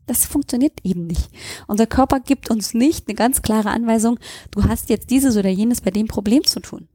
Das 0.06 0.26
funktioniert 0.26 0.80
eben 0.82 1.06
nicht. 1.06 1.30
Unser 1.68 1.86
Körper 1.86 2.18
gibt 2.18 2.50
uns 2.50 2.74
nicht 2.74 3.06
eine 3.06 3.14
ganz 3.14 3.42
klare 3.42 3.70
Anweisung, 3.70 4.18
du 4.50 4.64
hast 4.64 4.88
jetzt 4.88 5.10
dieses 5.10 5.36
oder 5.36 5.50
jenes 5.50 5.82
bei 5.82 5.92
dem 5.92 6.08
Problem 6.08 6.42
zu 6.42 6.58
tun. 6.58 6.88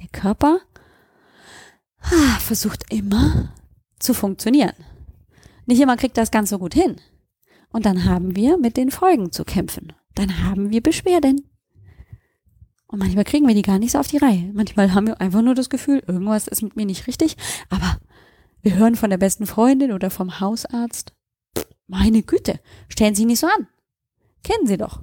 Der 0.00 0.08
Körper 0.08 0.60
versucht 2.40 2.92
immer 2.92 3.52
zu 3.98 4.14
funktionieren. 4.14 4.74
Nicht 5.66 5.80
immer 5.80 5.96
kriegt 5.96 6.16
das 6.16 6.30
ganz 6.30 6.50
so 6.50 6.58
gut 6.58 6.74
hin. 6.74 6.96
Und 7.70 7.86
dann 7.86 8.04
haben 8.04 8.34
wir 8.34 8.58
mit 8.58 8.76
den 8.76 8.90
Folgen 8.90 9.30
zu 9.30 9.44
kämpfen. 9.44 9.92
Dann 10.14 10.42
haben 10.42 10.70
wir 10.70 10.82
Beschwerden. 10.82 11.46
Und 12.88 12.98
manchmal 12.98 13.24
kriegen 13.24 13.46
wir 13.46 13.54
die 13.54 13.62
gar 13.62 13.78
nicht 13.78 13.92
so 13.92 13.98
auf 13.98 14.08
die 14.08 14.16
Reihe. 14.16 14.50
Manchmal 14.52 14.92
haben 14.92 15.06
wir 15.06 15.20
einfach 15.20 15.42
nur 15.42 15.54
das 15.54 15.70
Gefühl, 15.70 16.02
irgendwas 16.06 16.48
ist 16.48 16.62
mit 16.62 16.74
mir 16.74 16.86
nicht 16.86 17.06
richtig. 17.06 17.36
Aber 17.68 17.98
wir 18.62 18.74
hören 18.74 18.96
von 18.96 19.10
der 19.10 19.18
besten 19.18 19.46
Freundin 19.46 19.92
oder 19.92 20.10
vom 20.10 20.40
Hausarzt. 20.40 21.12
Meine 21.86 22.22
Güte, 22.22 22.58
stellen 22.88 23.14
Sie 23.14 23.24
nicht 23.24 23.40
so 23.40 23.46
an. 23.46 23.68
Kennen 24.42 24.66
Sie 24.66 24.76
doch. 24.76 25.02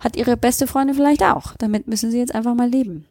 Hat 0.00 0.16
Ihre 0.16 0.36
beste 0.36 0.66
Freundin 0.66 0.96
vielleicht 0.96 1.22
auch. 1.22 1.54
Damit 1.58 1.86
müssen 1.86 2.10
Sie 2.10 2.18
jetzt 2.18 2.34
einfach 2.34 2.54
mal 2.54 2.68
leben. 2.68 3.06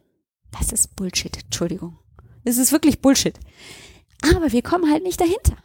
Das 0.50 0.72
ist 0.72 0.96
Bullshit. 0.96 1.44
Entschuldigung. 1.44 1.99
Das 2.44 2.58
ist 2.58 2.72
wirklich 2.72 3.00
Bullshit. 3.00 3.38
Aber 4.34 4.52
wir 4.52 4.62
kommen 4.62 4.90
halt 4.90 5.02
nicht 5.02 5.20
dahinter. 5.20 5.56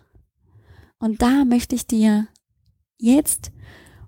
Und 1.00 1.22
da 1.22 1.46
möchte 1.46 1.76
ich 1.76 1.88
dir 1.88 2.28
jetzt 2.98 3.52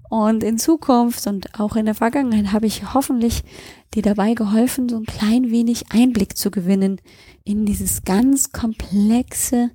und 0.09 0.43
in 0.43 0.57
Zukunft 0.57 1.27
und 1.27 1.59
auch 1.59 1.75
in 1.75 1.85
der 1.85 1.95
Vergangenheit 1.95 2.53
habe 2.53 2.65
ich 2.65 2.93
hoffentlich 2.93 3.43
dir 3.93 4.01
dabei 4.01 4.33
geholfen, 4.33 4.87
so 4.87 4.97
ein 4.97 5.05
klein 5.05 5.51
wenig 5.51 5.91
Einblick 5.91 6.37
zu 6.37 6.49
gewinnen 6.49 7.01
in 7.43 7.65
dieses 7.65 8.03
ganz 8.03 8.51
komplexe 8.51 9.71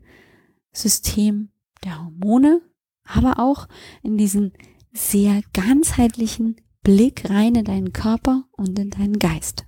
System 0.72 1.50
der 1.84 2.02
Hormone, 2.02 2.62
aber 3.04 3.38
auch 3.38 3.68
in 4.02 4.16
diesen 4.16 4.52
sehr 4.92 5.42
ganzheitlichen 5.52 6.56
Blick 6.82 7.28
rein 7.28 7.54
in 7.54 7.64
deinen 7.64 7.92
Körper 7.92 8.44
und 8.52 8.78
in 8.78 8.90
deinen 8.90 9.18
Geist. 9.18 9.66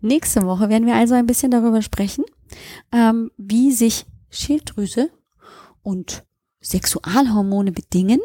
Nächste 0.00 0.42
Woche 0.42 0.68
werden 0.68 0.86
wir 0.86 0.94
also 0.94 1.14
ein 1.14 1.26
bisschen 1.26 1.50
darüber 1.50 1.82
sprechen, 1.82 2.24
ähm, 2.92 3.30
wie 3.36 3.72
sich 3.72 4.06
Schilddrüse 4.30 5.10
und 5.82 6.24
Sexualhormone 6.62 7.72
bedingen, 7.72 8.20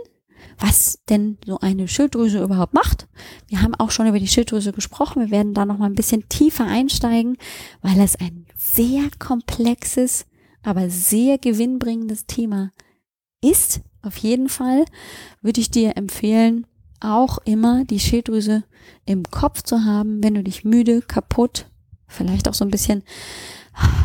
was 0.58 1.00
denn 1.10 1.38
so 1.46 1.60
eine 1.60 1.88
Schilddrüse 1.88 2.42
überhaupt 2.42 2.74
macht. 2.74 3.08
Wir 3.48 3.62
haben 3.62 3.76
auch 3.76 3.92
schon 3.92 4.08
über 4.08 4.20
die 4.20 4.28
Schilddrüse 4.28 4.72
gesprochen. 4.72 5.22
Wir 5.22 5.32
werden 5.32 5.54
da 5.54 5.66
noch 5.66 5.78
mal 5.78 5.88
ein 5.88 5.96
bisschen 5.96 6.28
tiefer 6.30 6.66
einsteigen, 6.66 7.38
weil 7.82 8.00
es 8.00 8.16
ein 8.16 8.46
sehr 8.56 9.04
komplexes, 9.20 10.26
aber 10.64 10.90
sehr 10.90 11.38
gewinnbringendes 11.38 12.26
Thema 12.26 12.72
ist. 13.42 13.82
Auf 14.02 14.18
jeden 14.18 14.50
Fall 14.50 14.86
würde 15.42 15.62
ich 15.62 15.72
dir 15.72 15.98
empfehlen, 15.98 16.68
auch 17.13 17.39
immer 17.46 17.86
die 17.86 18.00
Schilddrüse 18.00 18.63
im 19.06 19.24
Kopf 19.24 19.62
zu 19.62 19.86
haben, 19.86 20.24
wenn 20.24 20.36
du 20.36 20.44
dich 20.44 20.63
müde, 20.63 21.02
kaputt, 21.02 21.70
vielleicht 22.08 22.48
auch 22.48 22.54
so 22.54 22.65
ein 22.65 22.72
bisschen 22.72 23.04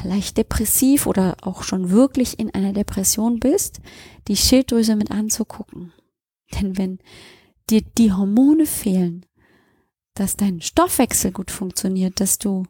leicht 0.04 0.36
depressiv 0.36 1.06
oder 1.06 1.36
auch 1.42 1.62
schon 1.62 1.90
wirklich 1.90 2.38
in 2.38 2.52
einer 2.52 2.72
Depression 2.72 3.38
bist, 3.40 3.80
die 4.28 4.36
Schilddrüse 4.36 4.96
mit 4.96 5.10
anzugucken. 5.10 5.92
Denn 6.54 6.76
wenn 6.76 6.98
dir 7.68 7.82
die 7.82 8.12
Hormone 8.12 8.66
fehlen, 8.66 9.26
dass 10.14 10.36
dein 10.36 10.60
Stoffwechsel 10.60 11.30
gut 11.30 11.50
funktioniert, 11.50 12.20
dass 12.20 12.38
du 12.38 12.64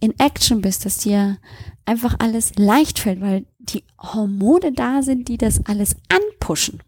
in 0.00 0.18
Action 0.18 0.60
bist, 0.60 0.84
dass 0.84 0.98
dir 0.98 1.38
einfach 1.84 2.16
alles 2.18 2.56
leicht 2.56 2.98
fällt, 2.98 3.20
weil 3.20 3.46
die 3.58 3.84
Hormone 3.98 4.72
da 4.72 5.02
sind, 5.02 5.28
die 5.28 5.38
das 5.38 5.64
alles 5.66 5.96
anpushen, 6.08 6.82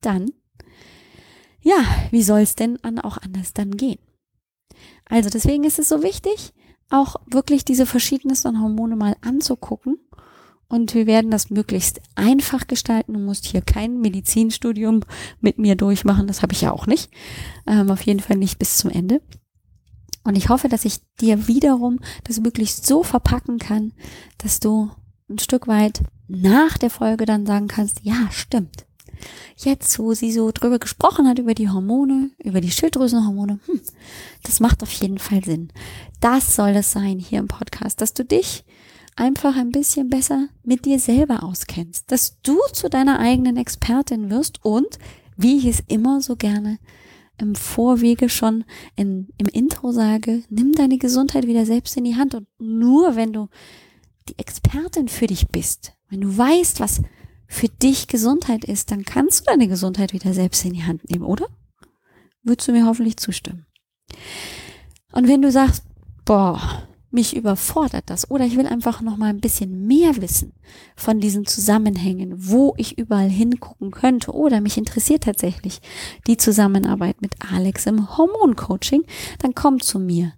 dann, 0.00 0.30
ja, 1.62 1.84
wie 2.10 2.22
soll 2.22 2.40
es 2.40 2.54
denn 2.54 2.78
auch 3.00 3.18
anders 3.18 3.52
dann 3.52 3.76
gehen? 3.76 3.98
Also 5.04 5.28
deswegen 5.28 5.64
ist 5.64 5.78
es 5.78 5.88
so 5.88 6.02
wichtig, 6.02 6.52
auch 6.88 7.16
wirklich 7.26 7.64
diese 7.64 7.86
verschiedensten 7.86 8.60
Hormone 8.60 8.96
mal 8.96 9.16
anzugucken. 9.20 9.98
Und 10.68 10.94
wir 10.94 11.06
werden 11.06 11.32
das 11.32 11.50
möglichst 11.50 12.00
einfach 12.14 12.68
gestalten. 12.68 13.14
Du 13.14 13.18
musst 13.18 13.44
hier 13.44 13.60
kein 13.60 14.00
Medizinstudium 14.00 15.00
mit 15.40 15.58
mir 15.58 15.74
durchmachen. 15.74 16.28
Das 16.28 16.42
habe 16.42 16.52
ich 16.52 16.60
ja 16.60 16.70
auch 16.70 16.86
nicht. 16.86 17.10
Ähm, 17.66 17.90
auf 17.90 18.02
jeden 18.02 18.20
Fall 18.20 18.36
nicht 18.36 18.58
bis 18.60 18.76
zum 18.76 18.90
Ende. 18.90 19.20
Und 20.22 20.36
ich 20.36 20.48
hoffe, 20.48 20.68
dass 20.68 20.84
ich 20.84 21.00
dir 21.20 21.48
wiederum 21.48 21.98
das 22.24 22.38
möglichst 22.38 22.86
so 22.86 23.02
verpacken 23.02 23.58
kann, 23.58 23.92
dass 24.38 24.60
du 24.60 24.90
ein 25.28 25.38
Stück 25.40 25.66
weit 25.66 26.04
nach 26.28 26.78
der 26.78 26.90
Folge 26.90 27.26
dann 27.26 27.46
sagen 27.46 27.66
kannst, 27.66 28.04
ja, 28.04 28.28
stimmt 28.30 28.86
jetzt, 29.56 29.98
wo 29.98 30.14
sie 30.14 30.32
so 30.32 30.50
drüber 30.52 30.78
gesprochen 30.78 31.28
hat, 31.28 31.38
über 31.38 31.54
die 31.54 31.68
Hormone, 31.68 32.30
über 32.42 32.60
die 32.60 32.70
Schilddrüsenhormone, 32.70 33.60
hm, 33.66 33.80
das 34.42 34.60
macht 34.60 34.82
auf 34.82 34.92
jeden 34.92 35.18
Fall 35.18 35.44
Sinn. 35.44 35.72
Das 36.20 36.54
soll 36.56 36.70
es 36.70 36.92
sein 36.92 37.18
hier 37.18 37.38
im 37.38 37.48
Podcast, 37.48 38.00
dass 38.00 38.14
du 38.14 38.24
dich 38.24 38.64
einfach 39.16 39.56
ein 39.56 39.70
bisschen 39.70 40.08
besser 40.08 40.48
mit 40.62 40.84
dir 40.84 40.98
selber 40.98 41.42
auskennst, 41.42 42.10
dass 42.10 42.40
du 42.42 42.58
zu 42.72 42.88
deiner 42.88 43.18
eigenen 43.18 43.56
Expertin 43.56 44.30
wirst 44.30 44.64
und, 44.64 44.98
wie 45.36 45.58
ich 45.58 45.66
es 45.66 45.82
immer 45.88 46.20
so 46.20 46.36
gerne 46.36 46.78
im 47.38 47.54
Vorwege 47.54 48.28
schon 48.28 48.64
in, 48.96 49.28
im 49.38 49.46
Intro 49.46 49.92
sage, 49.92 50.42
nimm 50.50 50.72
deine 50.72 50.98
Gesundheit 50.98 51.46
wieder 51.46 51.64
selbst 51.64 51.96
in 51.96 52.04
die 52.04 52.16
Hand 52.16 52.34
und 52.34 52.46
nur 52.58 53.16
wenn 53.16 53.32
du 53.32 53.48
die 54.28 54.38
Expertin 54.38 55.08
für 55.08 55.26
dich 55.26 55.48
bist, 55.48 55.92
wenn 56.08 56.20
du 56.20 56.36
weißt, 56.36 56.80
was 56.80 57.00
für 57.50 57.68
dich 57.68 58.06
Gesundheit 58.06 58.64
ist, 58.64 58.92
dann 58.92 59.04
kannst 59.04 59.40
du 59.40 59.44
deine 59.46 59.66
Gesundheit 59.66 60.12
wieder 60.12 60.32
selbst 60.32 60.64
in 60.64 60.72
die 60.72 60.84
Hand 60.84 61.10
nehmen, 61.10 61.24
oder? 61.24 61.48
Würdest 62.44 62.68
du 62.68 62.72
mir 62.72 62.86
hoffentlich 62.86 63.16
zustimmen. 63.16 63.66
Und 65.10 65.26
wenn 65.26 65.42
du 65.42 65.50
sagst, 65.50 65.82
boah, 66.24 66.86
mich 67.10 67.34
überfordert 67.34 68.04
das 68.06 68.30
oder 68.30 68.44
ich 68.44 68.56
will 68.56 68.68
einfach 68.68 69.00
noch 69.00 69.16
mal 69.16 69.30
ein 69.30 69.40
bisschen 69.40 69.88
mehr 69.88 70.16
wissen 70.22 70.52
von 70.94 71.18
diesen 71.18 71.44
Zusammenhängen, 71.44 72.34
wo 72.36 72.74
ich 72.76 72.96
überall 72.98 73.28
hingucken 73.28 73.90
könnte 73.90 74.32
oder 74.32 74.60
mich 74.60 74.78
interessiert 74.78 75.24
tatsächlich 75.24 75.80
die 76.28 76.36
Zusammenarbeit 76.36 77.20
mit 77.20 77.34
Alex 77.52 77.86
im 77.86 78.16
Hormoncoaching, 78.16 79.02
dann 79.40 79.56
komm 79.56 79.80
zu 79.80 79.98
mir, 79.98 80.34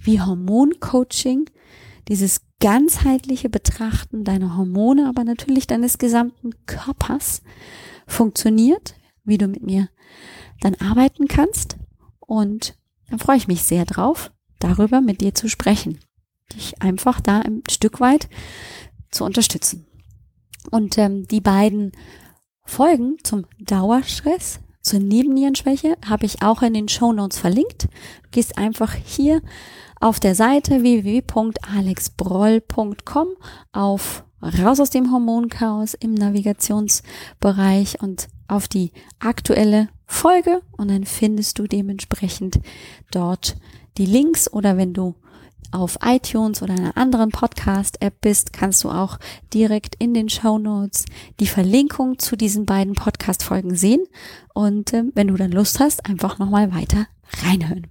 wie 0.00 0.20
Hormoncoaching, 0.20 1.46
dieses 2.08 2.42
ganzheitliche 2.60 3.48
Betrachten 3.48 4.24
deiner 4.24 4.56
Hormone, 4.56 5.08
aber 5.08 5.24
natürlich 5.24 5.66
deines 5.66 5.98
gesamten 5.98 6.50
Körpers 6.66 7.42
funktioniert, 8.06 8.94
wie 9.24 9.38
du 9.38 9.48
mit 9.48 9.62
mir 9.62 9.88
dann 10.62 10.74
arbeiten 10.76 11.28
kannst. 11.28 11.76
Und 12.20 12.76
dann 13.10 13.18
freue 13.18 13.36
ich 13.36 13.48
mich 13.48 13.62
sehr 13.62 13.84
drauf, 13.84 14.32
darüber 14.58 15.00
mit 15.00 15.20
dir 15.20 15.34
zu 15.34 15.48
sprechen 15.48 15.98
dich 16.54 16.80
einfach 16.82 17.20
da 17.20 17.40
ein 17.40 17.62
Stück 17.70 18.00
weit 18.00 18.28
zu 19.10 19.24
unterstützen. 19.24 19.86
Und 20.70 20.96
ähm, 20.98 21.26
die 21.26 21.40
beiden 21.40 21.90
Folgen 22.64 23.16
zum 23.24 23.46
Dauerstress, 23.58 24.60
zur 24.80 25.00
Nebennierenschwäche 25.00 25.96
habe 26.06 26.26
ich 26.26 26.42
auch 26.42 26.62
in 26.62 26.74
den 26.74 26.88
Show 26.88 27.12
Notes 27.12 27.38
verlinkt. 27.38 27.84
Du 27.84 27.88
gehst 28.30 28.58
einfach 28.58 28.94
hier 28.94 29.40
auf 30.00 30.18
der 30.18 30.34
Seite 30.34 30.82
www.alexbroll.com 30.82 33.28
auf 33.72 34.24
raus 34.42 34.80
aus 34.80 34.90
dem 34.90 35.12
Hormonchaos 35.12 35.94
im 35.94 36.14
Navigationsbereich 36.14 38.02
und 38.02 38.26
auf 38.48 38.66
die 38.66 38.90
aktuelle 39.20 39.88
Folge 40.12 40.62
und 40.72 40.88
dann 40.90 41.04
findest 41.04 41.58
du 41.58 41.66
dementsprechend 41.66 42.60
dort 43.10 43.56
die 43.98 44.06
Links 44.06 44.52
oder 44.52 44.76
wenn 44.76 44.92
du 44.92 45.14
auf 45.70 45.98
iTunes 46.04 46.62
oder 46.62 46.74
einer 46.74 46.96
anderen 46.96 47.30
Podcast-App 47.30 48.20
bist, 48.20 48.52
kannst 48.52 48.84
du 48.84 48.90
auch 48.90 49.18
direkt 49.54 49.94
in 49.98 50.12
den 50.12 50.28
Show 50.28 50.58
Notes 50.58 51.06
die 51.40 51.46
Verlinkung 51.46 52.18
zu 52.18 52.36
diesen 52.36 52.66
beiden 52.66 52.94
Podcast-Folgen 52.94 53.74
sehen. 53.74 54.04
Und 54.52 54.92
äh, 54.92 55.04
wenn 55.14 55.28
du 55.28 55.34
dann 55.34 55.50
Lust 55.50 55.80
hast, 55.80 56.06
einfach 56.06 56.38
nochmal 56.38 56.74
weiter 56.74 57.06
reinhören. 57.42 57.86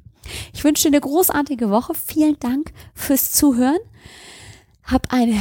Ich 0.53 0.63
wünsche 0.63 0.83
dir 0.83 0.89
eine 0.89 1.01
großartige 1.01 1.69
Woche. 1.71 1.93
Vielen 1.95 2.39
Dank 2.39 2.71
fürs 2.93 3.31
Zuhören. 3.31 3.79
Hab 4.83 5.11
eine 5.11 5.37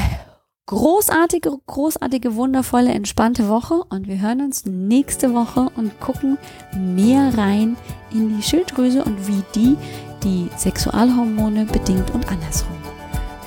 großartige, 0.70 1.50
großartige, 1.66 2.36
wundervolle, 2.36 2.92
entspannte 2.92 3.48
Woche 3.48 3.82
und 3.88 4.06
wir 4.06 4.20
hören 4.20 4.40
uns 4.40 4.66
nächste 4.66 5.34
Woche 5.34 5.68
und 5.74 5.98
gucken 5.98 6.38
mehr 6.78 7.36
rein 7.36 7.76
in 8.12 8.36
die 8.36 8.42
Schilddrüse 8.42 9.02
und 9.02 9.26
wie 9.26 9.42
die 9.56 9.76
die 10.22 10.48
Sexualhormone 10.56 11.64
bedingt 11.64 12.14
und 12.14 12.28
andersrum. 12.30 12.76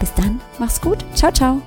Bis 0.02 0.14
dann, 0.16 0.42
mach's 0.60 0.82
gut. 0.82 0.98
Ciao, 1.16 1.32
ciao. 1.32 1.62